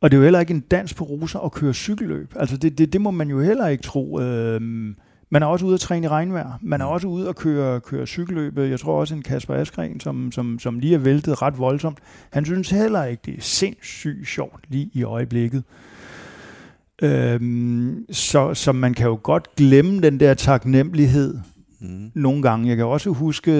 [0.00, 2.32] og det er jo heller ikke en dans på roser at køre cykelløb.
[2.36, 4.20] Altså, det, det, det må man jo heller ikke tro.
[4.20, 4.94] Øh,
[5.34, 6.58] man er også ude at træne i regnvejr.
[6.62, 6.92] Man er mm.
[6.92, 8.58] også ude at køre, køre cykelløb.
[8.58, 11.98] Jeg tror også en Kasper Askren, som, som, som lige er væltet ret voldsomt,
[12.30, 15.62] han synes heller ikke, det er sindssygt sjovt lige i øjeblikket.
[17.02, 21.38] Øhm, så, så man kan jo godt glemme den der taknemmelighed
[21.80, 22.10] mm.
[22.14, 22.68] nogle gange.
[22.68, 23.52] Jeg kan også huske,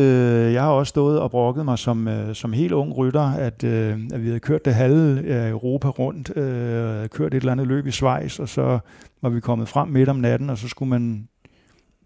[0.52, 3.98] jeg har også stået og brokket mig som, øh, som helt ung rytter, at, øh,
[4.12, 7.86] at vi havde kørt det halve af Europa rundt, øh, kørt et eller andet løb
[7.86, 8.78] i Schweiz, og så
[9.22, 11.28] var vi kommet frem midt om natten, og så skulle man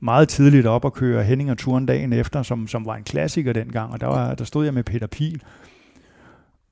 [0.01, 3.53] meget tidligt op og køre Henning og turen dagen efter, som, som var en klassiker
[3.53, 5.42] dengang, og der, var, der stod jeg med Peter Pil,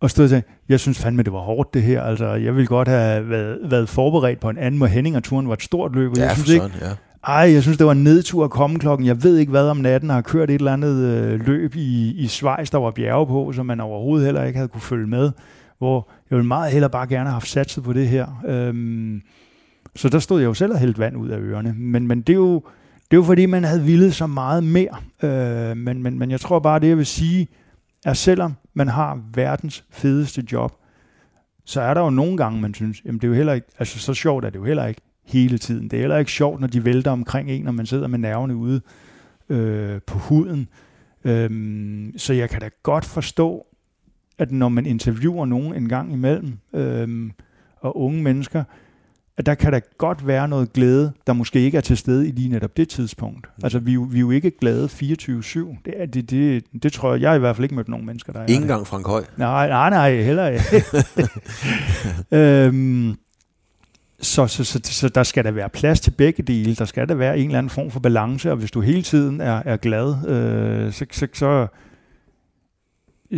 [0.01, 2.03] og stod og sagde, jeg synes fandme, det var hårdt det her.
[2.03, 5.49] Altså, jeg ville godt have været, været forberedt på en anden, hvor Henning og turen
[5.49, 6.17] var et stort løb.
[6.17, 6.93] ja, jeg synes sådan, ikke, ja.
[7.27, 9.07] Ej, jeg synes, det var en nedtur at komme klokken.
[9.07, 12.27] Jeg ved ikke hvad om natten, har kørt et eller andet øh, løb i, i
[12.27, 15.31] Schweiz, der var bjerge på, som man overhovedet heller ikke havde kunne følge med.
[15.79, 18.43] Hvor jeg ville meget heller bare gerne have haft satset på det her.
[18.49, 19.23] Øhm,
[19.97, 21.75] så der stod jeg jo selv og hældt vand ud af ørerne.
[21.79, 22.63] Men, men det er jo,
[23.11, 24.97] det er fordi, man havde villet så meget mere.
[25.23, 27.49] Øh, men, men, men jeg tror bare, det jeg vil sige,
[28.05, 30.73] er selvom man har verdens fedeste job,
[31.65, 33.99] så er der jo nogle gange, man synes, jamen det er jo heller ikke, altså
[33.99, 35.85] så sjovt er det jo heller ikke hele tiden.
[35.85, 38.57] Det er heller ikke sjovt, når de vælter omkring en, når man sidder med nerverne
[38.57, 38.81] ude
[39.49, 40.69] øh, på huden.
[41.25, 43.67] Øhm, så jeg kan da godt forstå,
[44.39, 47.33] at når man interviewer nogen en gang imellem, øhm,
[47.77, 48.65] og unge mennesker,
[49.39, 52.31] at der kan der godt være noget glæde, der måske ikke er til stede i
[52.31, 53.47] lige netop det tidspunkt.
[53.57, 53.65] Mm.
[53.65, 54.99] Altså, vi, vi er jo ikke glade 24-7.
[55.85, 58.07] Det, er, det, det, det tror jeg, jeg har i hvert fald ikke mødt nogen
[58.07, 59.25] mennesker, der er Ingen gang Frank Høj?
[59.37, 60.65] Nej, nej, nej, heller ikke.
[62.37, 63.17] øhm,
[64.21, 66.75] så, så, så, så der skal der være plads til begge dele.
[66.75, 69.41] Der skal der være en eller anden form for balance, og hvis du hele tiden
[69.41, 71.67] er, er glad, øh, så, så, så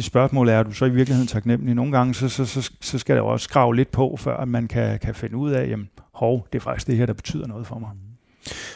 [0.01, 1.75] spørgsmålet er, er du så i virkeligheden taknemmelig?
[1.75, 4.69] Nogle gange, så, så, så, så skal der også skrave lidt på, før at man
[4.69, 7.67] kan, kan finde ud af, jamen, hov, det er faktisk det her, der betyder noget
[7.67, 7.91] for mig.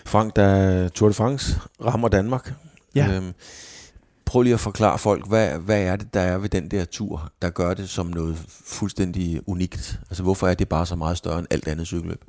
[0.06, 2.52] Frank, da Tour de France rammer Danmark,
[2.94, 3.16] ja.
[3.16, 3.32] øhm,
[4.24, 7.32] prøv lige at forklare folk, hvad, hvad er det, der er ved den der tur,
[7.42, 10.00] der gør det som noget fuldstændig unikt?
[10.10, 12.24] Altså, hvorfor er det bare så meget større end alt andet cykelløb?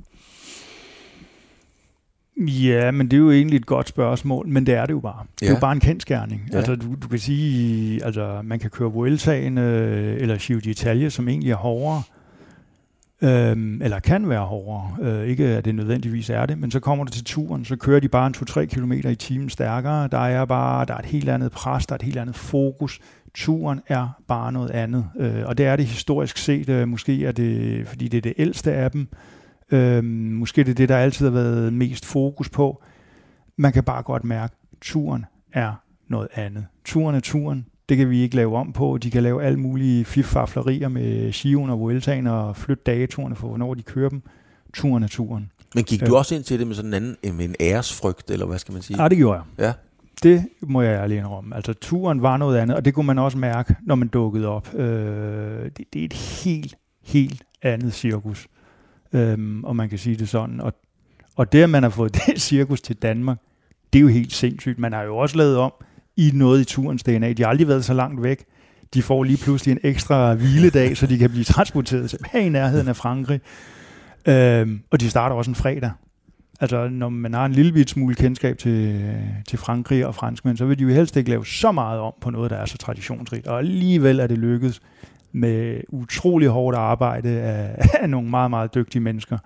[2.38, 5.26] Ja, men det er jo egentlig et godt spørgsmål, men det er det jo bare.
[5.40, 6.50] Det er jo bare en kendskærning.
[6.52, 6.58] Ja.
[6.58, 11.28] Altså, du, du kan sige, altså, man kan køre Vueltaen øh, eller Giro d'Italia, som
[11.28, 12.04] egentlig er hårdere,
[13.22, 14.98] øh, eller kan være hårdere.
[15.02, 18.00] Øh, ikke at det nødvendigvis er det, men så kommer du til turen, så kører
[18.00, 20.08] de bare en 2-3 km i timen stærkere.
[20.08, 23.00] Der er bare der er et helt andet pres, der er et helt andet fokus.
[23.34, 26.70] Turen er bare noget andet, øh, og det er det historisk set.
[26.70, 29.08] Øh, måske er det, fordi det er det ældste af dem,
[29.72, 32.84] Øhm, måske det er det, der altid har været mest fokus på.
[33.58, 35.74] Man kan bare godt mærke, at turen er
[36.08, 36.66] noget andet.
[36.86, 37.66] Turen er turen.
[37.90, 38.98] Det kan vi ikke lave om på.
[39.04, 43.74] De kan lave alle mulige fiffaflerier med Shion og Vueltaen og flytte dageturene for, hvornår
[43.74, 44.22] de kører dem.
[44.74, 45.52] Turen er turen.
[45.76, 48.46] Men gik du også ind til det med sådan en anden med en æresfrygt, eller
[48.46, 49.02] hvad skal man sige?
[49.02, 49.66] Ja, det gjorde jeg.
[49.66, 49.74] Ja.
[50.24, 51.56] Det må jeg ærlig indrømme.
[51.56, 54.76] Altså, turen var noget andet, og det kunne man også mærke, når man dukkede op.
[54.76, 58.48] Øh, det, det er et helt, helt andet cirkus
[59.14, 60.62] øhm, og man kan sige det sådan.
[60.62, 60.74] Og,
[61.36, 63.38] og det, at man har fået det cirkus til Danmark,
[63.94, 64.80] det er jo helt sindssygt.
[64.80, 65.74] Man har jo også lavet om
[66.18, 67.34] i noget i turens DNA.
[67.34, 68.46] De har aldrig været så langt væk.
[68.94, 72.88] De får lige pludselig en ekstra hviledag, så de kan blive transporteret tilbage i nærheden
[72.88, 73.42] af Frankrig.
[74.28, 75.92] Øhm, og de starter også en fredag.
[76.60, 79.12] Altså, når man har en lille bit smule kendskab til,
[79.48, 82.30] til Frankrig og franskmænd, så vil de jo helst ikke lave så meget om på
[82.30, 83.48] noget, der er så traditionsrigt.
[83.48, 84.82] Og alligevel er det lykkedes
[85.34, 89.38] med utrolig hårdt arbejde af, af nogle meget, meget dygtige mennesker,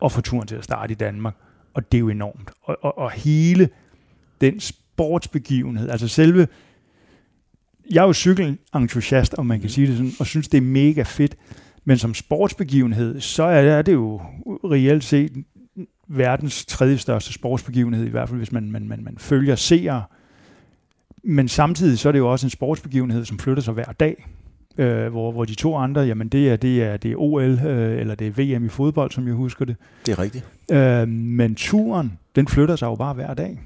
[0.00, 1.34] og få turen til at starte i Danmark.
[1.74, 2.50] Og det er jo enormt.
[2.62, 3.68] Og, og, og hele
[4.40, 6.48] den sportsbegivenhed, altså selve,
[7.90, 9.70] jeg er jo cykelentusiast, om man kan mm.
[9.70, 11.36] sige det sådan, og synes, det er mega fedt,
[11.84, 15.44] men som sportsbegivenhed, så er det jo reelt set
[16.08, 20.04] verdens tredje største sportsbegivenhed, i hvert fald hvis man, man, man, man følger seere.
[21.22, 24.26] Men samtidig så er det jo også en sportsbegivenhed, som flytter sig hver dag
[24.78, 28.00] øh, hvor, hvor de to andre, jamen det er, det er, det er OL, øh,
[28.00, 29.76] eller det er VM i fodbold, som jeg husker det.
[30.06, 30.44] Det er rigtigt.
[30.72, 33.60] Øh, men turen, den flytter sig jo bare hver dag.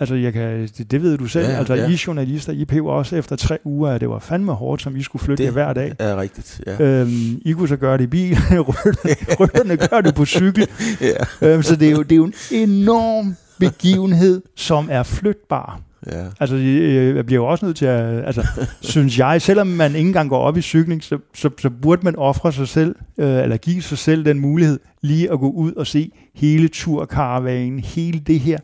[0.00, 1.46] Altså, jeg kan, det, det ved du selv.
[1.46, 1.88] Ja, altså, ja.
[1.88, 5.02] I journalister, I pev også efter tre uger, at det var fandme hårdt, som I
[5.02, 5.92] skulle flytte det, hver dag.
[5.98, 6.82] er rigtigt, ja.
[6.84, 8.36] Øhm, I kunne så gøre det i bil,
[9.40, 10.68] rytterne gør det på cykel.
[11.40, 11.48] ja.
[11.48, 15.80] Øhm, så det er, jo, det er jo en enorm begivenhed, som er flytbar.
[16.06, 16.24] Ja.
[16.40, 18.46] Altså, øh, jeg bliver jo også nødt til at, altså,
[18.80, 22.16] synes jeg, selvom man ikke engang går op i cykling, så, så, så burde man
[22.16, 25.86] ofre sig selv, øh, eller give sig selv den mulighed, lige at gå ud og
[25.86, 28.58] se hele turkaravanen, hele det her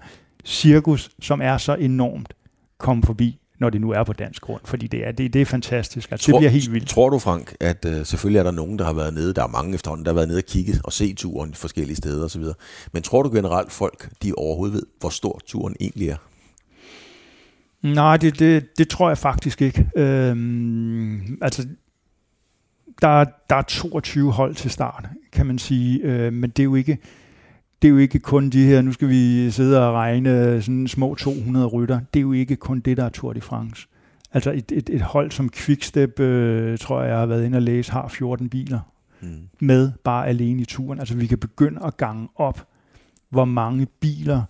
[0.44, 2.34] cirkus, som er så enormt,
[2.78, 5.46] komme forbi, når det nu er på dansk grund, fordi det er, det, det er
[5.46, 6.10] fantastisk.
[6.10, 6.88] Altså, det bliver helt vildt.
[6.88, 9.48] Tror du, Frank, at uh, selvfølgelig er der nogen, der har været nede, der er
[9.48, 12.44] mange efterhånden, der har været nede og kigge og se turen forskellige steder osv.,
[12.92, 16.16] men tror du generelt folk, de overhovedet ved, hvor stor turen egentlig er?
[17.82, 19.86] Nej, det, det, det tror jeg faktisk ikke.
[19.96, 21.68] Øhm, altså,
[23.02, 26.74] der, der er 22 hold til start, kan man sige, øh, men det er jo
[26.74, 26.98] ikke
[27.82, 31.14] det er jo ikke kun de her, nu skal vi sidde og regne sådan små
[31.14, 33.86] 200 rytter, det er jo ikke kun det, der er Tour de France.
[34.32, 37.62] Altså et, et, et hold som Quickstep, øh, tror jeg, jeg har været inde og
[37.62, 38.80] læse, har 14 biler
[39.24, 39.48] Mm.
[39.60, 40.98] med bare alene i turen.
[40.98, 42.66] Altså vi kan begynde at gange op,
[43.30, 44.42] hvor mange biler,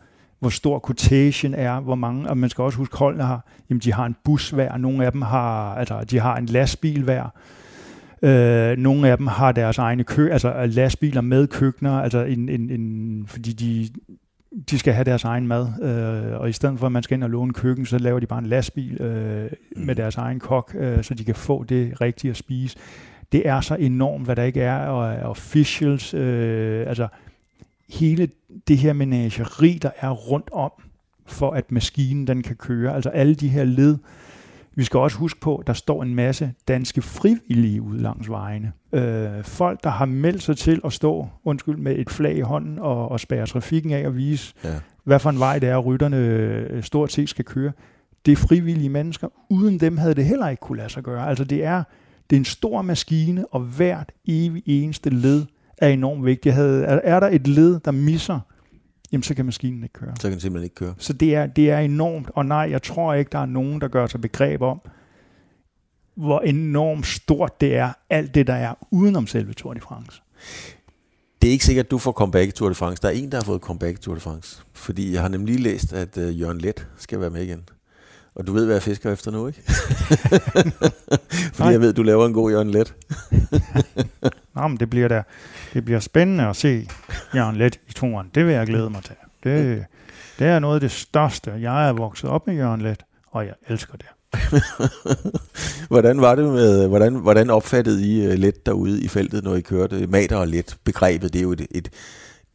[0.43, 3.93] hvor stor quotation er, hvor mange, og man skal også huske, holdene har, jamen de
[3.93, 7.29] har en bus hver, nogle af dem har, altså de har en lastbil hver,
[8.23, 12.71] øh, nogle af dem har deres egne kø, altså lastbiler med køkkener, altså en, en,
[12.71, 13.89] en, fordi de,
[14.71, 17.25] de skal have deres egen mad, øh, og i stedet for at man skal ind
[17.25, 21.05] og låne køkken, så laver de bare en lastbil øh, med deres egen kok, øh,
[21.05, 22.79] så de kan få det rigtige at spise.
[23.33, 27.09] Det er så enormt, hvad der ikke er, og officials, øh, altså
[27.93, 28.29] hele
[28.69, 30.71] det her menageri, der er rundt om,
[31.27, 33.99] for at maskinen den kan køre, altså alle de her led.
[34.75, 38.73] Vi skal også huske på, at der står en masse danske frivillige ude langs vejene.
[38.93, 42.79] Øh, folk, der har meldt sig til at stå, undskyld, med et flag i hånden
[42.79, 44.75] og, og spærre trafikken af og vise, Ja.
[45.05, 47.73] hvad for en vej det er, rytterne øh, stort set skal køre.
[48.27, 49.29] Det er frivillige mennesker.
[49.51, 51.29] Uden dem havde det heller ikke kunne lade sig gøre.
[51.29, 51.83] Altså det er,
[52.31, 55.47] det er en stor maskine, og hvert evig eneste led
[55.79, 56.47] er enormt.
[56.47, 58.41] Jeg havde, er, er der et led, der misser,
[59.13, 60.13] jamen så kan maskinen ikke køre.
[60.17, 60.95] Så kan den simpelthen ikke køre.
[60.99, 63.89] Så det er, det er enormt, og nej, jeg tror ikke, der er nogen, der
[63.89, 64.81] gør sig begreb om,
[66.15, 70.23] hvor enormt stort det er, alt det, der er udenom selve Tour de France.
[71.43, 73.03] Det er ikke sikkert, at du får comeback i Tour de France.
[73.03, 74.63] Der er en, der har fået comeback i Tour de France.
[74.73, 77.65] Fordi jeg har nemlig læst, at uh, Jørgen Let skal være med igen.
[78.35, 79.63] Og du ved, hvad jeg fisker efter nu, ikke?
[81.55, 81.69] Fordi Nej.
[81.69, 82.95] jeg ved, du laver en god Jørgen Let.
[84.55, 85.23] Nå, men det bliver da,
[85.75, 86.89] det bliver spændende at se
[87.35, 88.31] Jørgen Let i turen.
[88.35, 89.15] Det vil jeg glæde mig til.
[89.45, 89.85] Det,
[90.39, 91.53] det er noget af det største.
[91.61, 94.07] Jeg er vokset op med Jørgen Let, og jeg elsker det.
[95.93, 99.61] hvordan var det med, hvordan, hvordan opfattede I uh, let derude i feltet, når I
[99.61, 100.77] kørte mater og let?
[100.85, 101.89] Begrebet, det er jo et, et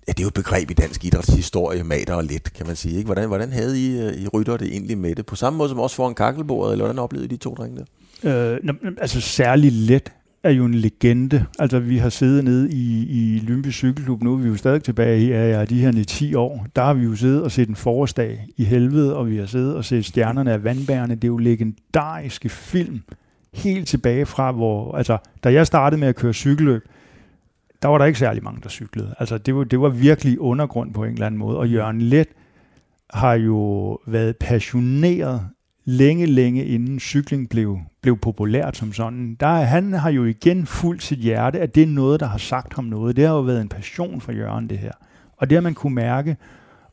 [0.07, 2.97] Ja, det er jo et begreb i dansk idrætshistorie, mater og let, kan man sige.
[2.97, 3.05] Ikke?
[3.05, 5.25] Hvordan, hvordan havde I, uh, I rytter det egentlig med det?
[5.25, 7.85] På samme måde som også foran kakkelbordet, eller hvordan oplevede I de to drenge der?
[8.23, 10.11] Øh, altså særlig let
[10.47, 11.45] er jo en legende.
[11.59, 15.21] Altså vi har siddet nede i, i Lyngby Cykelklub, nu er vi jo stadig tilbage
[15.21, 16.67] i ja, de her 10 år.
[16.75, 19.75] Der har vi jo siddet og set en forårsdag i helvede, og vi har siddet
[19.75, 21.15] og set stjernerne af vandbærene.
[21.15, 23.01] Det er jo legendariske film,
[23.53, 26.81] helt tilbage fra, hvor, altså da jeg startede med at køre cykelløb,
[27.81, 29.15] der var der ikke særlig mange, der cyklede.
[29.19, 31.57] Altså det var, det var virkelig undergrund på en eller anden måde.
[31.57, 32.27] Og Jørgen Let
[33.09, 35.41] har jo været passioneret
[35.89, 39.37] længe, længe inden cykling blev, blev populært som sådan.
[39.39, 42.73] Der, han har jo igen fuldt sit hjerte, at det er noget, der har sagt
[42.73, 43.15] ham noget.
[43.15, 44.91] Det har jo været en passion for Jørgen, det her.
[45.37, 46.37] Og det har man kunne mærke.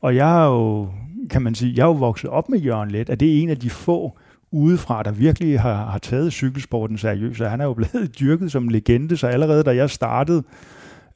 [0.01, 0.89] Og jeg har jo,
[1.31, 3.51] kan man sige, jeg har jo vokset op med Jørgen lidt, at det er en
[3.51, 4.19] af de få
[4.51, 7.41] udefra, der virkelig har, har taget cykelsporten seriøst.
[7.41, 10.43] Og han er jo blevet dyrket som legende, så allerede da jeg startede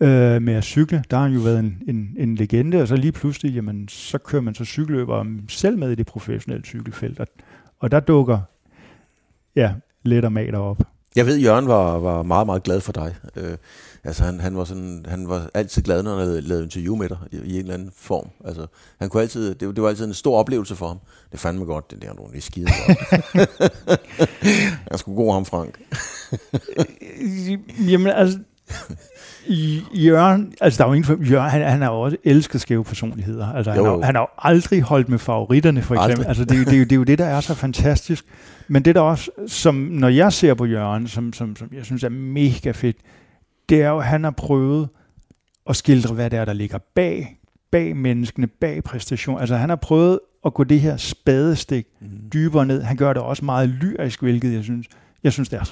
[0.00, 2.96] øh, med at cykle, der har han jo været en, en, en legende, og så
[2.96, 7.20] lige pludselig, jamen, så kører man så cykelløber mm, selv med i det professionelle cykelfelt,
[7.20, 7.26] og,
[7.80, 8.40] og der dukker
[9.56, 10.78] ja, let og mater op.
[11.16, 13.16] Jeg ved, Jørgen var, var meget, meget glad for dig.
[13.36, 13.56] Øh,
[14.04, 17.08] altså, han, han, var sådan, han var altid glad, når han havde lavet interview med
[17.08, 18.28] dig i, i en eller anden form.
[18.44, 18.66] Altså,
[18.98, 20.98] han kunne altid, det, det var altid en stor oplevelse for ham.
[21.26, 22.98] Det er fandme godt, det der nogle de skide godt.
[24.90, 25.80] jeg skulle god ham, Frank.
[27.90, 28.38] Jamen, altså,
[29.48, 32.60] i- Jørgen, altså der er jo ingen, for- Jørgen, han, han har jo også elsket
[32.60, 33.46] skæve personligheder.
[33.52, 34.02] Altså, han, Jo, har, jo.
[34.02, 36.12] han har jo aldrig holdt med favoritterne, for eksempel.
[36.12, 36.28] Aldrig.
[36.28, 38.24] Altså, det, er jo- det, jo- det er jo det, der er så fantastisk.
[38.68, 42.04] Men det der også, som når jeg ser på Jørgen, som, som, som jeg synes
[42.04, 42.96] er mega fedt,
[43.68, 44.88] det er jo, at han har prøvet
[45.68, 47.38] at skildre, hvad det er, der ligger bag,
[47.72, 49.40] bag menneskene, bag præstation.
[49.40, 52.08] Altså han har prøvet at gå det her spadestik Mm.
[52.32, 52.82] dybere ned.
[52.82, 54.86] Han gør det også meget lyrisk, hvilket jeg synes,
[55.24, 55.64] jeg synes det er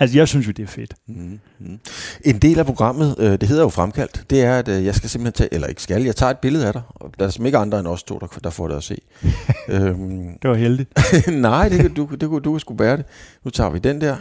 [0.00, 0.94] Altså, jeg synes jo, det er fedt.
[1.06, 1.78] Mm-hmm.
[2.24, 5.10] En del af programmet, øh, det hedder jo Fremkaldt, det er, at øh, jeg skal
[5.10, 7.46] simpelthen tage, eller ikke skal, jeg tager et billede af dig, og der er som
[7.46, 8.98] ikke andre end os to, der, der får det at se.
[9.68, 10.90] øhm, det var heldigt.
[11.28, 13.04] nej, det, du, det, du, du kan sgu bære det.
[13.44, 14.16] Nu tager vi den der.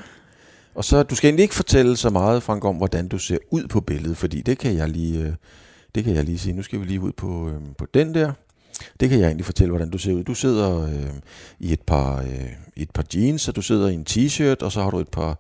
[0.76, 3.68] Og så, du skal egentlig ikke fortælle så meget, Frank, om hvordan du ser ud
[3.68, 5.34] på billedet, fordi det kan jeg lige, øh,
[5.96, 6.54] det kan jeg lige sige.
[6.54, 8.32] Nu skal vi lige ud på, øh, på den der.
[9.00, 10.24] Det kan jeg egentlig fortælle, hvordan du ser ud.
[10.24, 11.14] Du sidder øh,
[11.60, 14.84] i et par, øh, et par jeans, og du sidder i en t-shirt, og så
[14.84, 15.40] har du et par...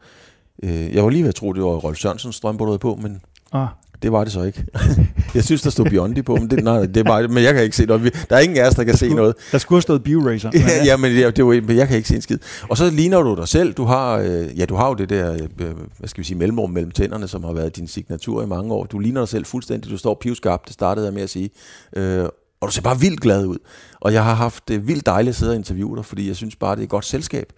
[0.63, 3.67] Øh, jeg var lige ved at tro, det var Rolf Sørensens havde på, men ah.
[4.01, 4.65] det var det så ikke.
[5.35, 7.75] jeg synes, der stod Biondi på, men det, nej, det bare, men jeg kan ikke
[7.75, 8.25] se noget.
[8.29, 9.35] Der er ingen af os, der kan se noget.
[9.51, 10.49] Der skulle have stået BioRacer.
[10.53, 12.37] ja, ja, men, det, det var, men jeg kan ikke se en skid.
[12.69, 13.73] Og så ligner du dig selv.
[13.73, 16.69] Du har, øh, ja, du har jo det der, øh, hvad skal vi sige, mellemrum
[16.69, 18.85] mellem tænderne, som har været din signatur i mange år.
[18.85, 19.91] Du ligner dig selv fuldstændig.
[19.91, 21.49] Du står pivskarpt, det startede jeg med at sige.
[21.95, 22.25] Øh,
[22.61, 23.57] og du ser bare vildt glad ud.
[23.99, 26.55] Og jeg har haft det vildt dejligt at sidde og interviewe dig, fordi jeg synes
[26.55, 27.53] bare, det er et godt selskab.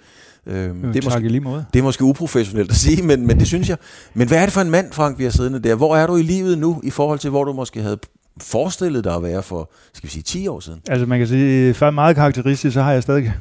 [0.47, 1.65] Øhm, jo, det, er måske, lige måde.
[1.73, 3.77] det er måske uprofessionelt at sige, men, men det synes jeg.
[4.13, 5.75] Men hvad er det for en mand, Frank, vi har siddende der?
[5.75, 7.99] Hvor er du i livet nu, i forhold til, hvor du måske havde
[8.41, 10.79] forestillet dig at være for, skal vi sige, 10 år siden?
[10.89, 13.33] Altså man kan sige, for meget karakteristisk, så har jeg stadig, kan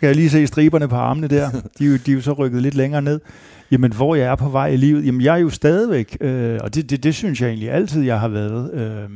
[0.00, 1.50] jeg lige se striberne på armene der.
[1.78, 3.20] De, er jo, de er jo så rykket lidt længere ned.
[3.70, 5.06] Jamen, hvor jeg er på vej i livet?
[5.06, 8.20] Jamen, jeg er jo stadigvæk, øh, og det, det, det synes jeg egentlig altid, jeg
[8.20, 8.74] har været.
[8.74, 9.08] Øh,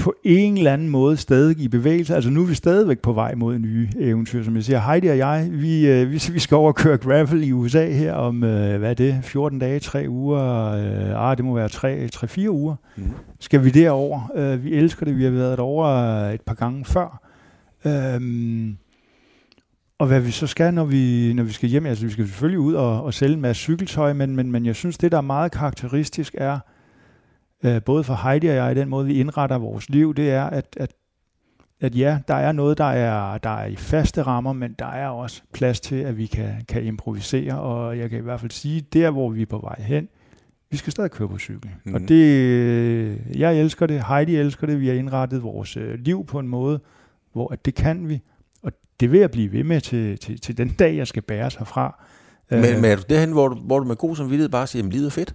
[0.00, 2.14] på en eller anden måde stadig i bevægelse.
[2.14, 4.80] Altså nu er vi stadigvæk på vej mod nye eventyr, som jeg siger.
[4.80, 8.12] Heidi og jeg, vi, øh, vi, vi skal over og køre gravel i USA her
[8.12, 11.68] om, øh, hvad er det, 14 dage, 3 uger, øh, ah, det må være
[12.46, 12.74] 3-4 uger.
[12.96, 13.10] Mm.
[13.40, 14.32] Skal vi derover?
[14.34, 15.86] Øh, vi elsker det, vi har været over
[16.28, 17.22] et par gange før.
[17.86, 18.76] Øhm,
[19.98, 22.60] og hvad vi så skal, når vi, når vi skal hjem, altså vi skal selvfølgelig
[22.60, 25.22] ud og, og sælge en masse cykeltøj, men, men, men jeg synes, det der er
[25.22, 26.58] meget karakteristisk er,
[27.62, 30.76] øh, både for Heidi og jeg, den måde, vi indretter vores liv, det er, at,
[30.76, 30.92] at,
[31.80, 35.08] at ja, der er noget, der er, der er i faste rammer, men der er
[35.08, 38.80] også plads til, at vi kan, kan improvisere, og jeg kan i hvert fald sige,
[38.80, 40.08] der hvor vi er på vej hen,
[40.70, 41.70] vi skal stadig køre på cykel.
[41.84, 41.94] Mm.
[41.94, 42.06] Og mhm.
[42.06, 46.48] det, jeg elsker det, Heidi elsker det, vi har indrettet vores øh, liv på en
[46.48, 46.80] måde,
[47.32, 48.20] hvor at det kan vi,
[48.62, 51.50] og det vil jeg blive ved med til, til, til den dag, jeg skal bære
[51.50, 52.04] sig fra.
[52.50, 54.84] Men, øh, men er du derhen, hvor du, hvor du med god samvittighed bare siger,
[54.84, 55.34] at livet er fedt?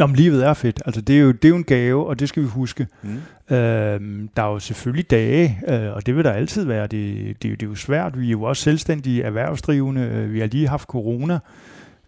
[0.00, 0.82] Nå, men livet er fedt.
[0.86, 2.86] Altså, det er, jo, det er jo en gave, og det skal vi huske.
[3.02, 3.56] Mm.
[3.56, 6.86] Øhm, der er jo selvfølgelig dage, øh, og det vil der altid være.
[6.86, 8.20] Det, det, det er jo svært.
[8.20, 10.00] Vi er jo også selvstændige erhvervsdrivende.
[10.00, 11.38] Øh, vi har lige haft corona.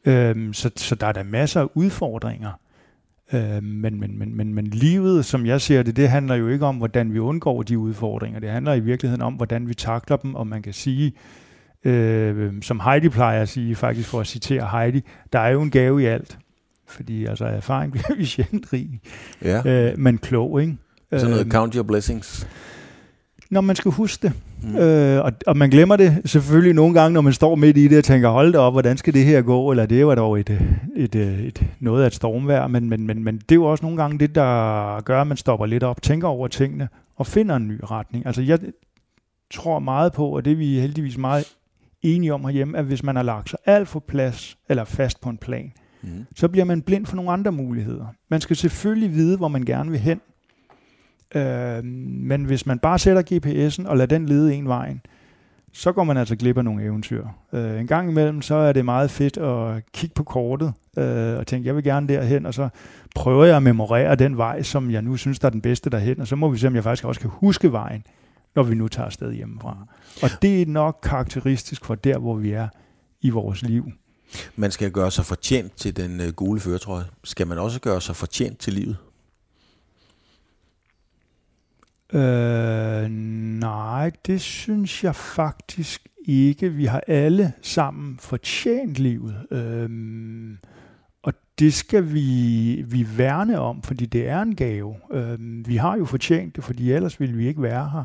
[0.05, 2.51] Øhm, så, så der er der masser af udfordringer.
[3.33, 6.67] Øhm, men, men, men, men, men livet, som jeg ser det, det handler jo ikke
[6.67, 8.41] om, hvordan vi undgår de udfordringer.
[8.41, 11.13] Det handler i virkeligheden om, hvordan vi takler dem, og man kan sige,
[11.85, 15.71] øh, som Heidi plejer at sige, faktisk for at citere Heidi, der er jo en
[15.71, 16.39] gave i alt
[16.93, 19.01] fordi altså erfaring bliver vi sjældent rig,
[19.45, 19.91] ja.
[19.91, 20.77] øh, men klog, ikke?
[21.13, 22.47] Sådan noget øh, count your blessings.
[23.51, 24.33] Når man skal huske det.
[24.63, 24.77] Mm.
[24.77, 27.99] Øh, og, og man glemmer det selvfølgelig nogle gange, når man står midt i det
[27.99, 29.71] og tænker, hold da op, hvordan skal det her gå?
[29.71, 30.51] Eller det var dog et,
[30.97, 32.67] et, et, et, noget af et stormvær.
[32.67, 35.37] Men, men, men, men det er jo også nogle gange det, der gør, at man
[35.37, 38.27] stopper lidt op, tænker over tingene og finder en ny retning.
[38.27, 38.59] Altså jeg
[39.55, 41.45] tror meget på, og det er vi heldigvis meget
[42.03, 45.29] enige om herhjemme, at hvis man har lagt sig alt for plads eller fast på
[45.29, 45.73] en plan,
[46.03, 46.27] mm.
[46.37, 48.07] så bliver man blind for nogle andre muligheder.
[48.29, 50.21] Man skal selvfølgelig vide, hvor man gerne vil hen.
[51.35, 55.01] Øh, men hvis man bare sætter GPS'en og lader den lede en vejen,
[55.73, 57.27] så går man altså glip af nogle eventyr.
[57.53, 61.47] Øh, en gang imellem, så er det meget fedt at kigge på kortet øh, og
[61.47, 62.69] tænke, jeg vil gerne derhen, og så
[63.15, 66.21] prøver jeg at memorere den vej, som jeg nu synes, der er den bedste derhen,
[66.21, 68.05] og så må vi se, om jeg faktisk også kan huske vejen,
[68.55, 69.87] når vi nu tager afsted hjemmefra.
[70.23, 72.69] Og det er nok karakteristisk for der, hvor vi er
[73.21, 73.93] i vores liv.
[74.57, 77.05] Man skal gøre sig fortjent til den øh, gule føretrøje.
[77.25, 78.97] Skal man også gøre sig fortjent til livet?
[82.15, 83.11] Øh,
[83.61, 86.69] nej, det synes jeg faktisk ikke.
[86.69, 89.47] Vi har alle sammen fortjent livet.
[89.51, 89.91] Øh,
[91.23, 94.97] og det skal vi, vi værne om, fordi det er en gave.
[95.13, 98.05] Øh, vi har jo fortjent det, fordi ellers ville vi ikke være her.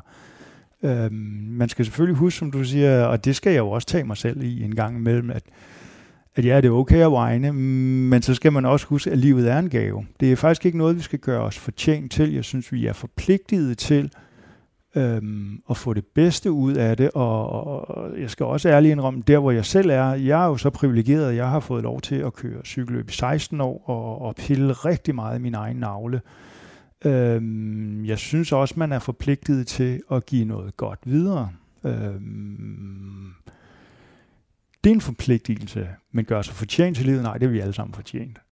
[0.84, 4.03] Øh, man skal selvfølgelig huske, som du siger, og det skal jeg jo også tage
[4.03, 5.43] mig selv i en gang imellem, at
[6.38, 9.51] at ja, det er okay at whine, men så skal man også huske, at livet
[9.51, 10.05] er en gave.
[10.19, 12.33] Det er faktisk ikke noget, vi skal gøre os fortjent til.
[12.33, 14.11] Jeg synes, vi er forpligtet til
[14.95, 19.23] øhm, at få det bedste ud af det, og, og jeg skal også ærligt indrømme,
[19.27, 22.01] der hvor jeg selv er, jeg er jo så privilegeret, at jeg har fået lov
[22.01, 25.77] til at køre cykelløb i 16 år, og, og pille rigtig meget i min egen
[25.77, 26.21] navle.
[27.05, 31.49] Øhm, jeg synes også, man er forpligtet til at give noget godt videre.
[31.83, 33.31] Øhm,
[34.88, 37.23] det er en forpligtelse, men gør sig fortjent til livet?
[37.23, 38.39] Nej, det er vi alle sammen fortjent.